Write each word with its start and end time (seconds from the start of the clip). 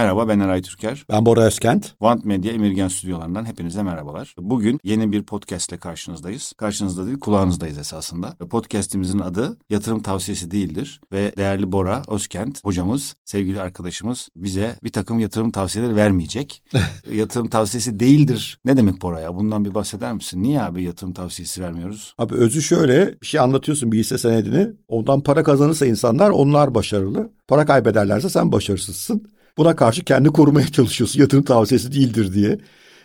Merhaba 0.00 0.28
ben 0.28 0.40
Eray 0.40 0.62
Türker. 0.62 1.04
Ben 1.10 1.26
Bora 1.26 1.40
Özkent. 1.40 1.88
Want 1.88 2.24
Medya 2.24 2.52
Emirgen 2.52 2.88
Stüdyolarından 2.88 3.44
hepinize 3.44 3.82
merhabalar. 3.82 4.34
Bugün 4.38 4.80
yeni 4.84 5.12
bir 5.12 5.22
podcast 5.22 5.72
ile 5.72 5.78
karşınızdayız. 5.78 6.52
Karşınızda 6.56 7.06
değil 7.06 7.20
kulağınızdayız 7.20 7.78
esasında. 7.78 8.36
Podcast'imizin 8.50 9.18
adı 9.18 9.58
yatırım 9.70 10.02
tavsiyesi 10.02 10.50
değildir. 10.50 11.00
Ve 11.12 11.32
değerli 11.36 11.72
Bora 11.72 12.02
Özkent 12.08 12.64
hocamız, 12.64 13.14
sevgili 13.24 13.60
arkadaşımız 13.60 14.28
bize 14.36 14.76
bir 14.84 14.92
takım 14.92 15.18
yatırım 15.18 15.50
tavsiyeleri 15.50 15.96
vermeyecek. 15.96 16.62
yatırım 17.12 17.48
tavsiyesi 17.48 18.00
değildir. 18.00 18.58
Ne 18.64 18.76
demek 18.76 19.02
Bora 19.02 19.20
ya? 19.20 19.34
Bundan 19.34 19.64
bir 19.64 19.74
bahseder 19.74 20.12
misin? 20.12 20.42
Niye 20.42 20.62
abi 20.62 20.82
yatırım 20.82 21.12
tavsiyesi 21.12 21.62
vermiyoruz? 21.62 22.14
Abi 22.18 22.34
özü 22.34 22.62
şöyle 22.62 23.20
bir 23.22 23.26
şey 23.26 23.40
anlatıyorsun 23.40 23.92
bir 23.92 23.98
hisse 23.98 24.18
senedini. 24.18 24.68
Ondan 24.88 25.20
para 25.20 25.42
kazanırsa 25.42 25.86
insanlar 25.86 26.30
onlar 26.30 26.74
başarılı. 26.74 27.30
Para 27.48 27.66
kaybederlerse 27.66 28.28
sen 28.28 28.52
başarısızsın. 28.52 29.26
Buna 29.58 29.76
karşı 29.76 30.04
kendi 30.04 30.28
korumaya 30.28 30.66
çalışıyorsun. 30.72 31.20
Yatırım 31.20 31.44
tavsiyesi 31.44 31.92
değildir 31.92 32.32
diye. 32.34 32.58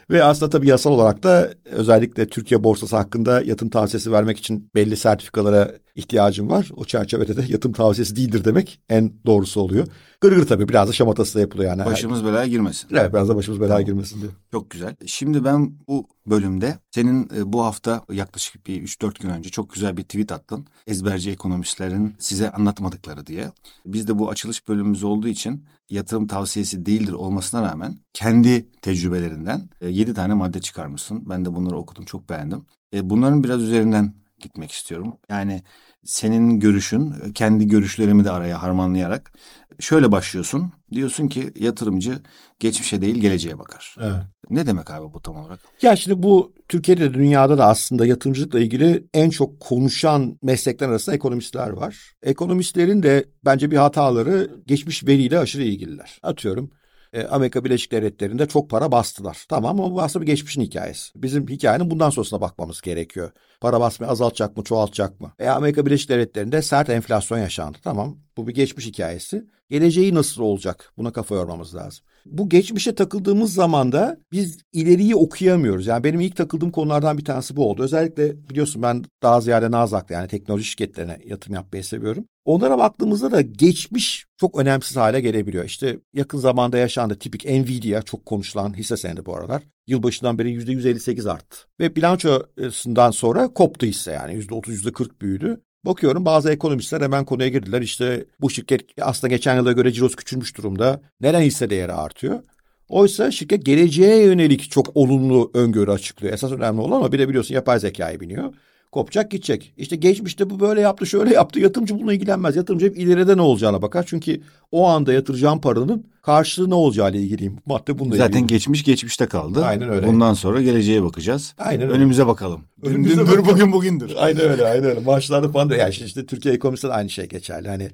Ve 0.10 0.24
aslında 0.24 0.50
tabii 0.50 0.68
yasal 0.68 0.92
olarak 0.92 1.24
da 1.24 1.54
özellikle 1.66 2.28
Türkiye 2.30 2.64
borsası 2.64 2.96
hakkında 2.96 3.42
yatırım 3.42 3.70
tavsiyesi 3.70 4.12
vermek 4.12 4.38
için 4.40 4.72
belli 4.76 4.98
sertifikalara 4.98 5.72
ihtiyacım 5.96 6.50
var. 6.50 6.70
O 6.76 6.86
çerçevede 6.86 7.38
de 7.38 7.46
yatırım 7.48 7.74
tavsiyesi 7.74 8.16
değildir 8.16 8.46
demek 8.46 8.80
en 8.90 9.14
doğrusu 9.26 9.62
oluyor. 9.62 9.88
Gırgır 10.22 10.48
tabii 10.48 10.70
biraz 10.70 10.90
da 10.90 10.94
şamatası 10.94 11.36
da 11.36 11.40
yapılıyor 11.40 11.70
yani. 11.70 11.86
Başımız 11.86 12.26
belaya 12.26 12.48
girmesin. 12.48 12.88
Evet 12.92 13.14
biraz 13.14 13.30
da 13.30 13.36
başımız 13.36 13.62
belaya 13.62 13.82
girmesin 13.82 14.22
diye. 14.22 14.32
Çok 14.52 14.70
güzel. 14.70 14.96
Şimdi 15.06 15.46
ben 15.46 15.74
bu 15.88 16.08
bölümde 16.28 16.80
senin 16.92 17.30
e, 17.38 17.54
bu 17.54 17.66
hafta 17.66 18.04
yaklaşık 18.12 18.68
bir 18.68 18.88
3-4 18.88 19.22
gün 19.22 19.30
önce 19.30 19.50
çok 19.50 19.74
güzel 19.74 19.98
bir 19.98 20.04
tweet 20.04 20.32
attın. 20.32 20.68
Ezberci 20.88 21.32
ekonomistlerin 21.32 22.16
size 22.20 22.52
anlatmadıkları 22.52 23.26
diye. 23.26 23.52
Biz 23.86 24.08
de 24.08 24.20
bu 24.20 24.30
açılış 24.30 24.68
bölümümüz 24.68 25.04
olduğu 25.04 25.28
için 25.28 25.66
yatırım 25.90 26.28
tavsiyesi 26.28 26.86
değildir 26.86 27.14
olmasına 27.14 27.62
rağmen 27.62 28.00
kendi 28.14 28.72
tecrübelerinden 28.82 29.70
7 29.82 30.12
e, 30.12 30.14
tane 30.14 30.34
madde 30.34 30.62
çıkarmışsın. 30.62 31.30
Ben 31.30 31.46
de 31.46 31.56
bunları 31.56 31.78
okudum 31.78 32.06
çok 32.06 32.30
beğendim. 32.30 32.66
E, 32.94 33.10
bunların 33.10 33.44
biraz 33.44 33.62
üzerinden 33.62 34.14
gitmek 34.46 34.72
istiyorum. 34.72 35.18
Yani 35.30 35.62
senin 36.04 36.60
görüşün, 36.60 37.14
kendi 37.36 37.68
görüşlerimi 37.68 38.26
de 38.26 38.32
araya 38.32 38.62
harmanlayarak 38.62 39.32
şöyle 39.80 40.12
başlıyorsun. 40.12 40.72
Diyorsun 40.92 41.28
ki 41.28 41.52
yatırımcı 41.56 42.20
geçmişe 42.60 43.02
değil 43.02 43.16
geleceğe 43.16 43.60
bakar. 43.60 43.96
Evet. 44.00 44.24
Ne 44.50 44.68
demek 44.68 44.92
abi 44.92 45.14
bu 45.14 45.22
tam 45.22 45.38
olarak? 45.38 45.60
Ya 45.82 45.96
şimdi 45.96 46.24
bu 46.24 46.54
Türkiye'de 46.68 47.02
de 47.02 47.14
dünyada 47.14 47.58
da 47.58 47.66
aslında 47.66 48.06
yatırımcılıkla 48.06 48.60
ilgili 48.60 49.08
en 49.14 49.30
çok 49.30 49.60
konuşan 49.60 50.38
meslekler 50.42 50.90
arasında 50.90 51.16
ekonomistler 51.16 51.70
var. 51.70 52.14
Ekonomistlerin 52.24 53.04
de 53.04 53.26
bence 53.46 53.72
bir 53.72 53.78
hataları 53.78 54.50
geçmiş 54.68 55.08
veriyle 55.08 55.40
aşırı 55.40 55.64
ilgililer. 55.64 56.20
Atıyorum 56.24 56.72
e, 57.16 57.28
Amerika 57.28 57.66
Birleşik 57.66 57.92
Devletleri'nde 57.92 58.46
çok 58.46 58.70
para 58.70 58.92
bastılar. 58.92 59.46
Tamam 59.50 59.80
ama 59.80 59.96
bu 59.96 60.02
aslında 60.02 60.22
bir 60.22 60.32
geçmişin 60.32 60.62
hikayesi. 60.62 61.12
Bizim 61.16 61.48
hikayenin 61.48 61.92
bundan 61.92 62.10
sonrasına 62.10 62.42
bakmamız 62.42 62.82
gerekiyor. 62.82 63.32
Para 63.62 63.80
basmayı 63.80 64.12
azaltacak 64.12 64.58
mı, 64.58 64.64
çoğaltacak 64.64 65.22
mı? 65.22 65.34
Veya 65.40 65.56
Amerika 65.56 65.86
Birleşik 65.86 66.10
Devletleri'nde 66.10 66.62
sert 66.62 66.90
enflasyon 66.90 67.38
yaşandı. 67.38 67.78
Tamam 67.84 68.18
bu 68.38 68.48
bir 68.48 68.54
geçmiş 68.54 68.86
hikayesi. 68.86 69.46
Geleceği 69.70 70.14
nasıl 70.14 70.42
olacak? 70.42 70.94
Buna 70.98 71.12
kafa 71.12 71.36
yormamız 71.36 71.76
lazım. 71.76 72.06
Bu 72.26 72.50
geçmişe 72.50 72.96
takıldığımız 72.96 73.54
zaman 73.54 73.92
da 73.92 74.18
biz 74.32 74.58
ileriyi 74.74 75.16
okuyamıyoruz. 75.16 75.88
Yani 75.88 76.04
benim 76.04 76.20
ilk 76.20 76.36
takıldığım 76.36 76.72
konulardan 76.72 77.18
bir 77.18 77.26
tanesi 77.26 77.56
bu 77.56 77.70
oldu. 77.70 77.84
Özellikle 77.84 78.50
biliyorsun 78.50 78.82
ben 78.82 79.04
daha 79.24 79.42
ziyade 79.42 79.72
Nasdaq'ta 79.72 80.14
yani 80.14 80.28
teknoloji 80.28 80.66
şirketlerine 80.66 81.20
yatırım 81.26 81.56
yapmayı 81.56 81.84
seviyorum. 81.84 82.26
Onlara 82.46 82.78
baktığımızda 82.78 83.32
da 83.32 83.42
geçmiş 83.42 84.26
çok 84.38 84.60
önemsiz 84.60 84.98
hale 84.98 85.22
gelebiliyor. 85.22 85.66
İşte 85.66 86.00
yakın 86.14 86.38
zamanda 86.38 86.78
yaşandı 86.78 87.16
tipik 87.16 87.46
Nvidia 87.46 88.02
çok 88.02 88.26
konuşulan 88.26 88.78
hisse 88.78 88.98
senedi 88.98 89.26
bu 89.26 89.36
aralar. 89.36 89.64
Yılbaşından 89.88 90.40
beri 90.40 90.54
%158 90.54 91.32
arttı. 91.32 91.58
Ve 91.80 91.96
bilançosundan 91.96 93.12
sonra 93.12 93.48
koptu 93.48 93.86
hisse 93.86 94.12
yani 94.12 94.34
%30 94.34 94.72
%40 94.72 95.22
büyüdü. 95.22 95.62
Bakıyorum 95.86 96.26
bazı 96.26 96.52
ekonomistler 96.52 97.02
hemen 97.02 97.26
konuya 97.26 97.48
girdiler. 97.50 97.82
İşte 97.82 98.26
bu 98.42 98.50
şirket 98.50 98.82
aslında 99.02 99.34
geçen 99.34 99.56
yıla 99.56 99.72
göre 99.72 99.92
cirosu 99.92 100.16
küçülmüş 100.16 100.58
durumda. 100.58 101.02
Neden 101.22 101.42
hisse 101.42 101.70
değeri 101.70 101.94
artıyor? 101.94 102.44
Oysa 102.90 103.32
şirket 103.32 103.66
geleceğe 103.66 104.24
yönelik 104.24 104.72
çok 104.72 104.98
olumlu 104.98 105.52
öngörü 105.54 105.92
açıklıyor. 105.92 106.34
Esas 106.34 106.52
önemli 106.52 106.82
olan 106.82 106.98
ama 106.98 107.12
bir 107.12 107.20
de 107.20 107.30
biliyorsun 107.30 107.56
yapay 107.56 107.80
zekayı 107.80 108.20
biniyor. 108.20 108.54
Kopacak 108.96 109.32
gidecek. 109.32 109.74
İşte 109.78 109.96
geçmişte 109.96 110.50
bu 110.50 110.60
böyle 110.60 110.82
yaptı 110.82 111.06
şöyle 111.06 111.34
yaptı. 111.34 111.60
Yatırımcı 111.60 111.96
bununla 111.96 112.14
ilgilenmez. 112.14 112.56
Yatırımcı 112.56 112.86
hep 112.86 112.98
ileride 112.98 113.38
ne 113.38 113.42
olacağına 113.42 113.82
bakar. 113.82 114.06
Çünkü 114.08 114.42
o 114.72 114.88
anda 114.88 115.14
yatıracağım 115.14 115.62
paranın 115.62 116.06
karşılığı 116.22 116.70
ne 116.70 116.74
olacağıyla 116.74 117.20
ilgiliyim. 117.20 117.58
Madde 117.66 118.00
bununla 118.00 118.16
Zaten 118.16 118.34
ilgili. 118.40 118.48
geçmiş 118.48 118.84
geçmişte 118.84 119.26
kaldı. 119.26 119.66
Aynen 119.66 119.90
öyle. 119.90 120.08
Bundan 120.08 120.34
sonra 120.34 120.62
geleceğe 120.62 121.04
bakacağız. 121.04 121.54
Aynen 121.58 121.82
öyle. 121.84 121.94
Önümüze 121.94 122.28
bakalım. 122.28 122.62
Önümüze 122.84 123.18
Dündür 123.18 123.46
bugün 123.46 123.72
bugündür. 123.72 124.12
aynen 124.18 124.42
öyle 124.50 124.66
aynen 124.66 124.86
öyle. 124.86 125.00
Maaşlarda 125.00 125.50
falan 125.52 125.70
da 125.70 125.76
yani 125.76 125.94
işte 126.06 126.26
Türkiye 126.26 126.54
ekonomisinde 126.54 126.94
aynı 126.94 127.10
şey 127.10 127.26
geçerli. 127.28 127.68
Hani 127.68 127.90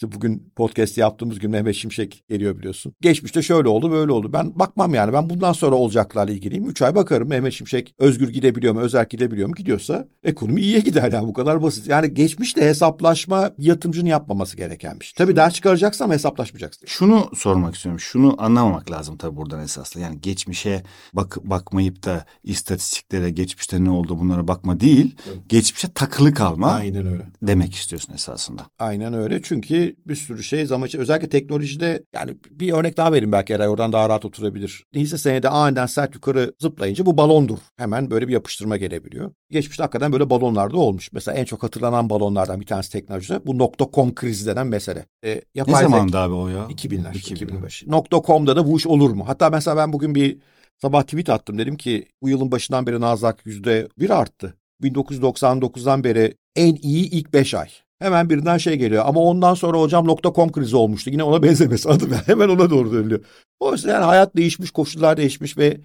işte 0.00 0.12
bugün 0.12 0.52
podcast 0.56 0.98
yaptığımız 0.98 1.38
gün 1.38 1.50
Mehmet 1.50 1.74
Şimşek 1.74 2.24
geliyor 2.28 2.58
biliyorsun. 2.58 2.94
Geçmişte 3.00 3.42
şöyle 3.42 3.68
oldu 3.68 3.90
böyle 3.90 4.12
oldu. 4.12 4.32
Ben 4.32 4.58
bakmam 4.58 4.94
yani 4.94 5.12
ben 5.12 5.30
bundan 5.30 5.52
sonra 5.52 5.76
olacaklarla 5.76 6.32
ilgiliyim. 6.32 6.68
Üç 6.70 6.82
ay 6.82 6.94
bakarım 6.94 7.28
Mehmet 7.28 7.52
Şimşek 7.52 7.94
özgür 7.98 8.28
gidebiliyor 8.28 8.74
mu, 8.74 8.80
özel 8.80 9.06
gidebiliyor 9.10 9.48
mu? 9.48 9.54
Gidiyorsa 9.54 10.08
ekonomi 10.24 10.60
iyiye 10.60 10.80
gider 10.80 11.12
yani 11.12 11.28
bu 11.28 11.32
kadar 11.32 11.62
basit. 11.62 11.86
Yani 11.86 12.14
geçmişte 12.14 12.60
hesaplaşma 12.60 13.50
yatırımcının 13.58 14.08
yapmaması 14.08 14.56
gereken 14.56 15.00
bir 15.00 15.04
şey. 15.04 15.12
Tabii 15.16 15.36
ders 15.36 15.54
çıkaracaksın 15.54 16.10
hesaplaşmayacaksın. 16.10 16.86
Şunu 16.86 17.30
sormak 17.34 17.74
istiyorum. 17.74 18.00
Şunu 18.00 18.34
anlamamak 18.38 18.90
lazım 18.90 19.16
tabii 19.16 19.36
buradan 19.36 19.62
esaslı. 19.62 20.00
Yani 20.00 20.20
geçmişe 20.20 20.82
bak 21.12 21.38
bakmayıp 21.44 22.04
da 22.04 22.24
istatistiklere 22.44 23.30
geçmişte 23.30 23.84
ne 23.84 23.90
oldu 23.90 24.18
bunlara 24.18 24.48
bakma 24.48 24.80
değil. 24.80 25.16
Evet. 25.28 25.38
Geçmişe 25.48 25.88
takılı 25.92 26.34
kalma. 26.34 26.72
Aynen 26.72 27.06
öyle. 27.06 27.26
Demek 27.42 27.74
istiyorsun 27.74 28.12
esasında. 28.14 28.66
Aynen 28.78 29.14
öyle. 29.14 29.40
Çünkü 29.42 29.89
bir 30.06 30.14
sürü 30.14 30.42
şey 30.42 30.66
zaman 30.66 30.88
özellikle 30.96 31.28
teknolojide 31.28 32.02
yani 32.14 32.36
bir 32.50 32.72
örnek 32.72 32.96
daha 32.96 33.12
vereyim 33.12 33.32
belki 33.32 33.52
Eray 33.52 33.68
oradan 33.68 33.92
daha 33.92 34.08
rahat 34.08 34.24
oturabilir. 34.24 34.84
Hisse 34.94 35.18
senedi 35.18 35.48
aniden 35.48 35.86
sert 35.86 36.14
yukarı 36.14 36.54
zıplayınca 36.58 37.06
bu 37.06 37.16
balondur. 37.16 37.58
Hemen 37.76 38.10
böyle 38.10 38.28
bir 38.28 38.32
yapıştırma 38.32 38.76
gelebiliyor. 38.76 39.30
Geçmişte 39.50 39.82
hakikaten 39.82 40.12
böyle 40.12 40.30
balonlarda 40.30 40.78
olmuş. 40.78 41.12
Mesela 41.12 41.38
en 41.38 41.44
çok 41.44 41.62
hatırlanan 41.62 42.10
balonlardan 42.10 42.60
bir 42.60 42.66
tanesi 42.66 42.92
teknolojide 42.92 43.46
bu 43.46 43.58
nokta.com 43.58 44.14
krizi 44.14 44.46
denen 44.46 44.66
mesele. 44.66 45.06
E, 45.24 45.40
ne 45.56 45.64
zamandı 45.64 46.18
abi 46.18 46.34
o 46.34 46.48
ya? 46.48 46.64
2000'ler. 46.64 47.16
2005. 47.16 47.86
Nokta.com'da 47.86 48.56
da 48.56 48.66
bu 48.66 48.76
iş 48.76 48.86
olur 48.86 49.10
mu? 49.10 49.28
Hatta 49.28 49.50
mesela 49.50 49.76
ben 49.76 49.92
bugün 49.92 50.14
bir 50.14 50.38
sabah 50.82 51.02
tweet 51.02 51.30
attım. 51.30 51.58
Dedim 51.58 51.76
ki 51.76 52.06
bu 52.22 52.28
yılın 52.28 52.52
başından 52.52 52.86
beri 52.86 53.00
Nasdaq 53.00 53.34
yüzde 53.44 53.88
bir 53.98 54.10
arttı. 54.10 54.54
1999'dan 54.82 56.04
beri 56.04 56.34
en 56.56 56.74
iyi 56.74 57.10
ilk 57.10 57.32
5 57.32 57.54
ay. 57.54 57.68
Hemen 58.00 58.30
birden 58.30 58.58
şey 58.58 58.76
geliyor. 58.76 59.04
Ama 59.06 59.20
ondan 59.20 59.54
sonra 59.54 59.80
hocam 59.80 60.16
.com 60.34 60.52
krizi 60.52 60.76
olmuştu. 60.76 61.10
Yine 61.10 61.22
ona 61.22 61.42
benzemesi 61.42 61.88
adı 61.90 62.14
hemen 62.26 62.48
ona 62.48 62.70
doğru 62.70 62.92
dönülüyor. 62.92 63.24
O 63.60 63.72
yüzden 63.72 63.92
yani 63.92 64.04
hayat 64.04 64.36
değişmiş, 64.36 64.70
koşullar 64.70 65.16
değişmiş 65.16 65.58
ve 65.58 65.80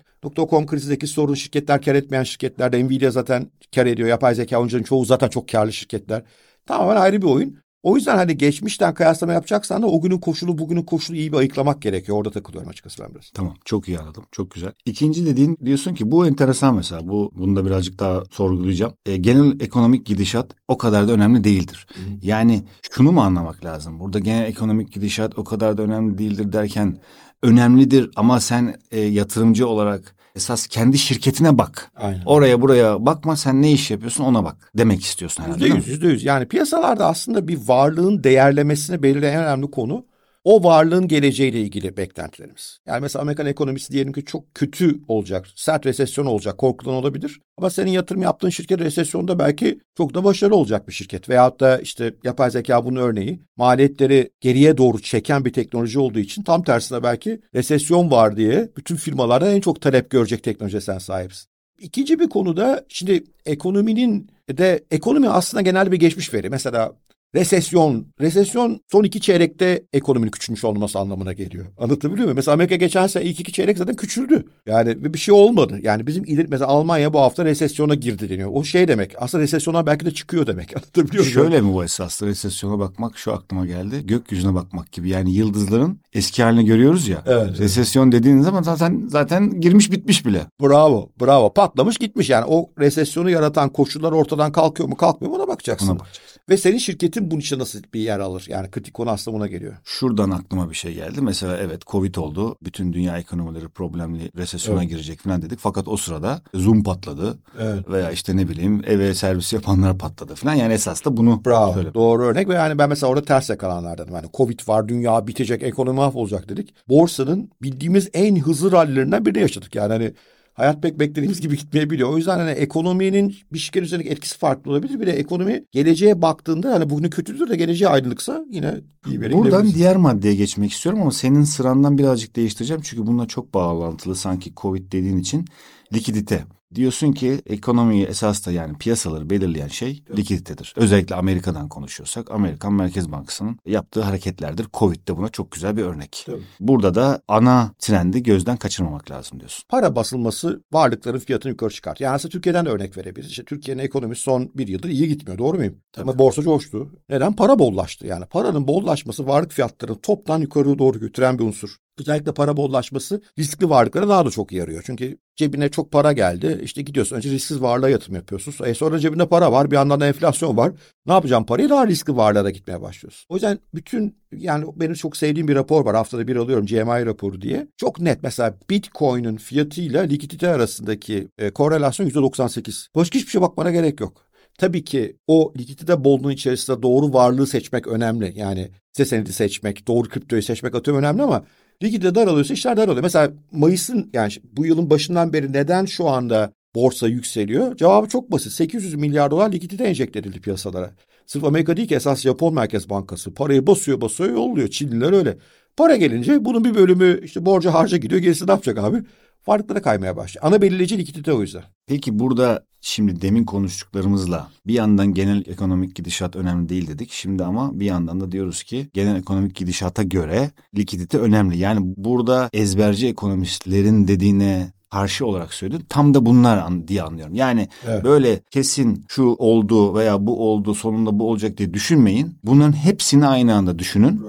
.com 0.50 0.66
krizindeki 0.66 1.08
sorun 1.08 1.34
şirketler 1.34 1.81
kar 1.81 1.96
etmeyen 1.96 2.24
şirketler. 2.24 2.72
Nvidia 2.72 3.12
zaten 3.12 3.52
kar 3.76 3.86
ediyor. 3.86 4.09
Yapay 4.09 4.36
zeka 4.36 4.58
oyuncuların 4.58 4.84
çoğu 4.84 5.06
zaten 5.06 5.28
çok 5.28 5.50
karlı 5.50 5.74
şirketler. 5.74 6.24
Tamamen 6.66 6.96
ayrı 6.96 7.22
bir 7.22 7.28
oyun. 7.28 7.65
O 7.85 7.96
yüzden 7.96 8.18
hani 8.18 8.38
geçmişten 8.38 8.94
kıyaslama 8.94 9.34
yapacaksan 9.34 9.81
da 9.81 9.88
o 9.88 10.01
günün 10.01 10.18
koşulu 10.18 10.57
bugünün 10.57 10.84
koşulu 10.84 11.18
iyi 11.18 11.31
bir 11.31 11.38
ayıklamak 11.38 11.81
gerekiyor. 11.81 12.18
Orada 12.18 12.31
takılıyorum 12.31 12.69
açıkçası 12.69 13.03
ben 13.03 13.13
biraz. 13.13 13.29
Tamam 13.34 13.53
çok 13.66 13.88
iyi 13.88 14.00
anladım. 14.00 14.23
Çok 14.31 14.51
güzel. 14.51 14.72
İkinci 14.85 15.25
dediğin 15.25 15.57
diyorsun 15.66 15.94
ki 15.94 16.12
bu 16.12 16.28
enteresan 16.28 16.75
mesela. 16.75 17.07
Bu 17.07 17.31
bunu 17.35 17.56
da 17.56 17.66
birazcık 17.66 18.00
daha 18.00 18.23
sorgulayacağım. 18.31 18.94
E, 19.06 19.17
genel 19.17 19.61
ekonomik 19.61 20.05
gidişat 20.05 20.52
o 20.67 20.78
kadar 20.78 21.08
da 21.08 21.11
önemli 21.11 21.43
değildir. 21.43 21.87
Hı. 21.93 21.99
Yani 22.22 22.64
şunu 22.91 23.11
mu 23.11 23.22
anlamak 23.22 23.66
lazım? 23.66 23.99
Burada 23.99 24.20
genel 24.20 24.46
ekonomik 24.46 24.93
gidişat 24.93 25.40
o 25.40 25.43
kadar 25.43 25.78
da 25.78 25.81
önemli 25.81 26.17
değildir 26.17 26.53
derken 26.53 26.97
önemlidir 27.43 28.11
ama 28.16 28.40
sen 28.40 28.76
e, 28.91 28.99
yatırımcı 28.99 29.67
olarak 29.67 30.15
esas 30.35 30.67
kendi 30.67 30.97
şirketine 30.97 31.58
bak. 31.58 31.91
Aynen. 31.96 32.22
Oraya 32.26 32.61
buraya 32.61 33.05
bakma 33.05 33.35
sen 33.35 33.61
ne 33.61 33.72
iş 33.72 33.91
yapıyorsun 33.91 34.23
ona 34.23 34.43
bak 34.43 34.72
demek 34.78 35.03
istiyorsun 35.03 35.43
herhalde. 35.43 35.66
Yüzde 35.66 35.78
yüz, 35.78 35.87
yüzde 35.87 36.08
yüz. 36.08 36.23
Yani 36.23 36.47
piyasalarda 36.47 37.08
aslında 37.08 37.47
bir 37.47 37.59
varlığın 37.67 38.23
değerlemesini 38.23 39.03
belirleyen 39.03 39.43
önemli 39.43 39.72
konu 39.72 40.05
o 40.46 40.64
varlığın 40.64 41.08
geleceğiyle 41.08 41.62
ilgili 41.62 41.97
beklentilerimiz. 41.97 42.80
Yani 42.88 43.02
mesela 43.02 43.22
Amerikan 43.22 43.46
ekonomisi 43.46 43.94
diyelim 43.94 44.14
ki 44.14 44.26
çok 44.26 44.56
kötü 44.56 45.00
olacak, 45.08 45.47
sert 45.56 45.86
resesyon 45.86 46.26
olacak, 46.26 46.58
korkulan 46.58 46.96
olabilir. 46.96 47.40
Ama 47.58 47.70
senin 47.70 47.92
yatırım 47.92 48.22
yaptığın 48.22 48.50
şirket 48.50 48.80
resesyonda 48.80 49.40
belki 49.40 49.80
çok 49.97 50.14
da 50.14 50.24
başarılı 50.24 50.56
olacak 50.56 50.88
bir 50.88 50.94
şirket. 50.94 51.30
Veyahut 51.30 51.59
da 51.59 51.80
işte 51.80 52.14
yapay 52.24 52.52
zeka 52.52 52.86
bunun 52.86 53.00
örneği. 53.00 53.40
Maliyetleri 53.58 54.30
geriye 54.42 54.78
doğru 54.78 55.02
çeken 55.02 55.46
bir 55.46 55.53
teknoloji 55.53 56.00
olduğu 56.00 56.20
için 56.20 56.44
tam 56.44 56.64
tersine 56.64 57.03
belki 57.03 57.41
resesyon 57.56 58.12
var 58.12 58.38
diye 58.38 58.70
bütün 58.78 58.96
firmalarda 58.96 59.52
en 59.52 59.62
çok 59.62 59.82
talep 59.82 60.09
görecek 60.09 60.44
teknolojiye 60.44 60.82
sen 60.82 60.98
sahipsin. 60.98 61.48
İkinci 61.80 62.20
bir 62.20 62.30
konuda 62.30 62.86
şimdi 62.90 63.24
ekonominin 63.46 64.30
de 64.50 64.84
ekonomi 64.91 65.30
aslında 65.30 65.62
genel 65.62 65.91
bir 65.91 65.98
geçmiş 65.98 66.34
veri. 66.34 66.50
Mesela 66.50 66.94
Resesyon. 67.35 68.05
Resesyon 68.22 68.79
son 68.91 69.03
iki 69.03 69.22
çeyrekte 69.22 69.84
ekonominin 69.93 70.32
küçülmüş 70.32 70.64
olması 70.64 70.99
anlamına 70.99 71.34
geliyor. 71.34 71.66
Anlatabiliyor 71.78 72.23
muyum? 72.23 72.35
Mesela 72.35 72.53
Amerika 72.53 72.76
geçen 72.76 73.08
sene 73.08 73.23
ilk 73.23 73.40
iki 73.40 73.53
çeyrek 73.53 73.78
zaten 73.78 73.96
küçüldü. 73.96 74.46
Yani 74.66 75.14
bir 75.14 75.20
şey 75.20 75.34
olmadı. 75.34 75.79
Yani 75.82 76.08
bizim 76.08 76.23
ileri, 76.23 76.47
mesela 76.49 76.67
Almanya 76.67 77.14
bu 77.14 77.20
hafta 77.20 77.46
resesyona 77.46 77.96
girdi 77.96 78.29
deniyor. 78.29 78.49
O 78.53 78.64
şey 78.64 78.87
demek. 78.87 79.16
Aslında 79.17 79.43
resesyona 79.43 79.85
belki 79.85 80.05
de 80.05 80.11
çıkıyor 80.11 80.47
demek. 80.47 80.73
Anlatabiliyor 80.78 81.23
muyum? 81.23 81.34
Şöyle 81.34 81.61
mi 81.61 81.73
bu 81.73 81.84
esaslı 81.84 82.28
resesyona 82.28 82.79
bakmak 82.79 83.17
şu 83.17 83.34
aklıma 83.34 83.66
geldi. 83.66 84.05
Gökyüzüne 84.05 84.55
bakmak 84.55 84.91
gibi. 84.91 85.09
Yani 85.09 85.34
yıldızların 85.34 85.99
eski 86.14 86.43
halini 86.43 86.66
görüyoruz 86.66 87.08
ya. 87.08 87.23
Evet. 87.26 87.59
Resesyon 87.59 88.11
dediğiniz 88.11 88.46
zaman 88.46 88.61
zaten 88.61 89.08
zaten 89.09 89.61
girmiş 89.61 89.91
bitmiş 89.91 90.26
bile. 90.26 90.41
Bravo, 90.61 91.09
bravo. 91.22 91.53
Patlamış 91.53 91.97
gitmiş 91.97 92.29
yani. 92.29 92.46
O 92.47 92.70
resesyonu 92.79 93.29
yaratan 93.29 93.70
koşullar 93.70 94.11
ortadan 94.11 94.52
kalkıyor 94.52 94.90
mu, 94.90 94.96
kalkmıyor 94.96 95.34
mu 95.34 95.38
ona 95.40 95.47
bakacaksın. 95.47 95.88
Ona 95.88 95.99
bakacağız. 95.99 96.34
Ve 96.50 96.58
senin 96.58 96.78
şirketin 96.78 97.32
bunun 97.32 97.40
için 97.40 97.59
nasıl 97.59 97.80
bir 97.94 98.00
yer 98.00 98.20
alır? 98.20 98.46
Yani 98.50 98.72
kritik 98.72 98.94
konu 98.94 99.09
aslında 99.09 99.38
buna 99.38 99.47
geliyor. 99.47 99.74
Şuradan 99.84 100.30
aklıma 100.30 100.70
bir 100.70 100.76
şey 100.76 100.94
geldi. 100.94 101.22
Mesela 101.22 101.58
evet 101.58 101.82
Covid 101.88 102.16
oldu. 102.16 102.56
Bütün 102.64 102.94
dünya 102.94 103.18
ekonomileri 103.18 103.68
problemli 103.68 104.32
resesyona 104.38 104.80
Evet. 104.80 104.90
girecek 104.90 105.20
falan 105.20 105.42
dedik. 105.42 105.59
Fakat 105.59 105.88
o 105.88 105.97
sırada 105.97 106.42
Zoom 106.53 106.84
patladı. 106.84 107.38
Evet. 107.59 107.90
Veya 107.90 108.12
işte 108.12 108.38
ne 108.38 108.50
bileyim 108.50 108.82
eve 108.88 109.14
servis 109.14 109.53
yapanlar 109.53 109.97
patladı 109.97 110.36
falan. 110.36 110.53
Yani 110.53 110.74
esas 110.74 111.06
da 111.06 111.18
bunu 111.18 111.42
Bravo. 111.46 111.74
söyle. 111.74 111.94
Doğru 111.94 112.24
örnek 112.24 112.50
ve 112.50 112.53
yani 112.53 112.78
ben 112.78 112.90
mesela 112.90 113.09
orada 113.12 113.26
ters 113.26 113.50
yakalanlardanım. 113.50 114.16
Yani 114.16 114.28
Covid 114.34 114.59
var, 114.68 114.88
dünya 114.88 115.28
bitecek, 115.28 115.64
ekonomi 115.64 115.98
mahvolacak 115.98 116.50
dedik. 116.50 116.74
Borsanın 116.90 117.50
bildiğimiz 117.62 118.09
en 118.14 118.36
hızlı 118.40 118.72
rallilerinden 118.72 119.26
birini 119.26 119.40
yaşadık. 119.41 119.76
Yani 119.76 119.94
hani 119.94 120.14
hayat 120.55 120.81
pek 120.81 120.99
beklediğimiz 120.99 121.41
gibi 121.41 121.57
gitmeyebiliyor. 121.57 122.09
O 122.09 122.17
yüzden 122.17 122.37
hani 122.37 122.52
ekonominin 122.52 123.35
bir 123.53 123.59
şirket 123.59 123.84
üzerindeki 123.84 124.09
etkisi 124.09 124.37
farklı 124.37 124.72
olabilir. 124.72 124.99
Bir 124.99 125.07
de 125.07 125.11
ekonomi 125.11 125.63
geleceğe 125.72 126.22
baktığında 126.22 126.73
hani 126.73 126.90
bugünü 126.90 127.09
kötüdür 127.09 127.49
de 127.49 127.55
geleceğe 127.55 127.87
aydınlıksa 127.87 128.46
yine 128.49 128.75
iyi 129.07 129.22
bir 129.22 129.31
Buradan 129.31 129.73
diğer 129.73 129.96
maddeye 129.96 130.35
geçmek 130.35 130.72
istiyorum 130.72 131.02
ama 131.02 131.11
senin 131.11 131.43
sırandan 131.43 131.97
birazcık 131.97 132.35
değiştireceğim. 132.35 132.81
Çünkü 132.85 133.07
bununla 133.07 133.28
çok 133.28 133.53
bağlantılı 133.53 134.16
sanki 134.16 134.53
Covid 134.55 134.91
dediğin 134.91 135.17
için 135.17 135.46
likidite. 135.93 136.43
Diyorsun 136.76 137.12
ki 137.12 137.41
ekonomiyi 137.46 138.06
esas 138.06 138.47
da 138.47 138.52
yani 138.52 138.78
piyasaları 138.78 139.29
belirleyen 139.29 139.67
şey 139.67 140.03
likiditedir. 140.17 140.73
Özellikle 140.78 141.16
Amerika'dan 141.16 141.70
konuşuyorsak 141.70 142.32
Amerikan 142.32 142.73
Merkez 142.73 143.12
Bankası'nın 143.12 143.59
yaptığı 143.66 144.02
hareketlerdir. 144.02 144.67
Covid 144.73 145.08
de 145.08 145.17
buna 145.17 145.29
çok 145.29 145.52
güzel 145.52 145.78
bir 145.78 145.84
örnek. 145.84 146.23
Tabii. 146.26 146.41
Burada 146.59 146.96
da 146.96 147.22
ana 147.28 147.72
trendi 147.79 148.23
gözden 148.23 148.58
kaçırmamak 148.58 149.12
lazım 149.12 149.40
diyorsun. 149.40 149.64
para 149.70 149.96
basılması 149.96 150.64
varlıkların 150.73 151.20
fiyatını 151.20 151.52
yukarı 151.52 151.73
çıkart. 151.73 152.02
Yani 152.02 152.16
aslında 152.16 152.32
Türkiye'den 152.32 152.66
de 152.66 152.70
örnek 152.70 152.97
verebiliriz. 152.97 153.32
İşte 153.32 153.46
Türkiye'nin 153.46 153.84
ekonomisi 153.84 154.22
son 154.22 154.52
bir 154.56 154.67
yıldır 154.67 154.90
iyi 154.90 155.08
gitmiyor. 155.08 155.38
Doğru 155.38 155.58
muyum? 155.58 155.78
Tabii. 155.91 156.09
Ama 156.09 156.20
borsa 156.20 156.41
coştu. 156.41 156.90
Neden? 157.09 157.34
Para 157.34 157.59
bollaştı. 157.59 158.08
Yani 158.08 158.26
paranın 158.26 158.67
bollaşması 158.67 159.28
varlık 159.28 159.52
fiyatlarını 159.52 160.02
toptan 160.02 160.40
yukarı 160.40 160.79
doğru 160.79 161.00
götüren 161.00 161.40
bir 161.40 161.44
unsur. 161.44 161.78
Özellikle 162.00 162.34
para 162.34 162.58
bollaşması 162.58 163.22
riskli 163.40 163.70
varlıklara 163.70 164.09
daha 164.09 164.26
da 164.26 164.30
çok 164.30 164.52
yarıyor. 164.52 164.84
Çünkü 164.86 165.18
cebine 165.36 165.70
çok 165.70 165.92
para 165.92 166.14
geldi. 166.14 166.59
İşte 166.64 166.82
gidiyorsun 166.82 167.16
önce 167.16 167.32
risksiz 167.32 167.62
varlığa 167.62 167.90
yatırım 167.90 168.16
yapıyorsun. 168.16 168.66
E 168.66 168.74
sonra 168.74 169.00
cebinde 169.00 169.28
para 169.28 169.52
var. 169.52 169.72
Bir 169.72 169.76
yandan 169.76 170.00
da 170.00 170.08
enflasyon 170.08 170.58
var. 170.58 170.72
Ne 171.06 171.14
yapacağım 171.14 171.46
parayı? 171.46 171.70
Daha 171.70 171.88
riskli 171.88 172.16
varlığa 172.16 172.50
gitmeye 172.50 172.82
başlıyorsun. 172.82 173.26
O 173.30 173.36
yüzden 173.36 173.59
bütün 173.74 174.18
yani 174.32 174.66
benim 174.76 174.94
çok 174.94 175.18
sevdiğim 175.18 175.47
bir 175.47 175.56
rapor 175.56 175.86
var. 175.86 175.96
Haftada 175.96 176.28
bir 176.28 176.36
alıyorum 176.36 176.66
GMI 176.66 177.06
raporu 177.06 177.42
diye. 177.42 177.68
Çok 177.78 178.00
net 178.00 178.24
mesela 178.24 178.58
Bitcoin'in 178.70 179.38
fiyatıyla 179.38 180.02
likidite 180.02 180.48
arasındaki 180.48 181.28
e, 181.38 181.52
korelasyon 181.52 182.09
%98. 182.09 182.88
Başka 182.96 183.20
hiçbir 183.20 183.32
şey 183.32 183.41
bakmana 183.41 183.72
gerek 183.72 184.00
yok. 184.00 184.26
Tabii 184.58 184.84
ki 184.84 185.18
o 185.28 185.53
likidite 185.58 186.03
bolluğun 186.03 186.32
içerisinde 186.32 186.82
doğru 186.82 187.14
varlığı 187.14 187.48
seçmek 187.48 187.88
önemli. 187.88 188.34
Yani 188.36 188.72
hisse 188.94 189.06
senedi 189.06 189.34
seçmek, 189.34 189.88
doğru 189.88 190.09
kriptoyu 190.09 190.41
seçmek 190.41 190.76
atıyorum 190.76 191.03
önemli 191.03 191.24
ama 191.24 191.46
likidite 191.84 192.16
daralıyorsa 192.16 192.54
işler 192.54 192.78
daralıyor. 192.78 193.04
Mesela 193.04 193.32
Mayıs'ın 193.52 194.10
yani 194.14 194.32
bu 194.52 194.66
yılın 194.66 194.90
başından 194.90 195.34
beri 195.34 195.54
neden 195.54 195.86
şu 195.86 196.08
anda 196.08 196.52
borsa 196.76 197.08
yükseliyor? 197.08 197.78
Cevabı 197.78 198.08
çok 198.08 198.32
basit. 198.32 198.52
800 198.52 198.96
milyar 198.96 199.32
dolar 199.32 199.52
likidite 199.52 199.84
enjekte 199.84 200.20
edildi 200.20 200.42
piyasalara. 200.42 200.92
Sırf 201.26 201.44
Amerika 201.44 201.78
değil 201.78 201.88
ki 201.88 201.96
esas 201.96 202.22
Japon 202.22 202.54
Merkez 202.54 202.90
Bankası 202.90 203.34
parayı 203.34 203.68
basıyor 203.68 204.02
basıyor 204.02 204.30
yolluyor. 204.30 204.68
Çinliler 204.68 205.14
öyle. 205.14 205.38
Para 205.78 205.96
gelince 205.96 206.46
bunun 206.46 206.64
bir 206.64 206.76
bölümü 206.76 207.20
işte 207.24 207.46
borca 207.46 207.74
harca 207.74 207.98
gidiyor. 207.98 208.22
Gerisi 208.22 208.48
ne 208.48 208.52
yapacak 208.52 208.78
abi? 208.78 209.04
Varlıklara 209.48 209.82
kaymaya 209.82 210.18
başlıyor. 210.18 210.46
Ana 210.46 210.62
belirleyici 210.62 210.98
likidite 210.98 211.34
o 211.34 211.42
yüzden. 211.42 211.64
Peki 211.88 212.20
burada 212.20 212.66
şimdi 212.82 213.22
demin 213.22 213.44
konuştuklarımızla 213.44 214.48
bir 214.68 214.74
yandan 214.74 215.14
genel 215.14 215.44
ekonomik 215.48 215.96
gidişat 215.96 216.36
önemli 216.36 216.70
değil 216.70 216.88
dedik. 216.88 217.12
Şimdi 217.12 217.44
ama 217.44 217.80
bir 217.80 217.86
yandan 217.86 218.22
da 218.22 218.32
diyoruz 218.32 218.64
ki 218.64 218.90
genel 218.94 219.16
ekonomik 219.16 219.56
gidişata 219.56 220.04
göre 220.04 220.52
likidite 220.78 221.18
önemli. 221.18 221.58
Yani 221.58 221.94
burada 221.98 222.50
ezberci 222.54 223.08
ekonomistlerin 223.08 224.08
dediğine 224.08 224.76
karşı 224.92 225.26
olarak 225.26 225.54
söyledin. 225.54 225.86
Tam 225.90 226.14
da 226.14 226.26
bunlar 226.26 226.58
an, 226.58 226.88
diye 226.88 227.04
anlıyorum. 227.04 227.36
Yani 227.36 227.70
Evet. 227.88 228.04
böyle 228.04 228.40
kesin 228.52 229.06
şu 229.08 229.24
oldu 229.24 229.96
veya 229.96 230.28
bu 230.28 230.50
oldu 230.50 230.76
sonunda 230.76 231.20
bu 231.20 231.30
olacak 231.30 231.58
diye 231.58 231.74
düşünmeyin. 231.74 232.38
Bunların 232.44 232.74
hepsini 232.74 233.28
aynı 233.28 233.56
anda 233.56 233.80
düşünün. 233.80 234.22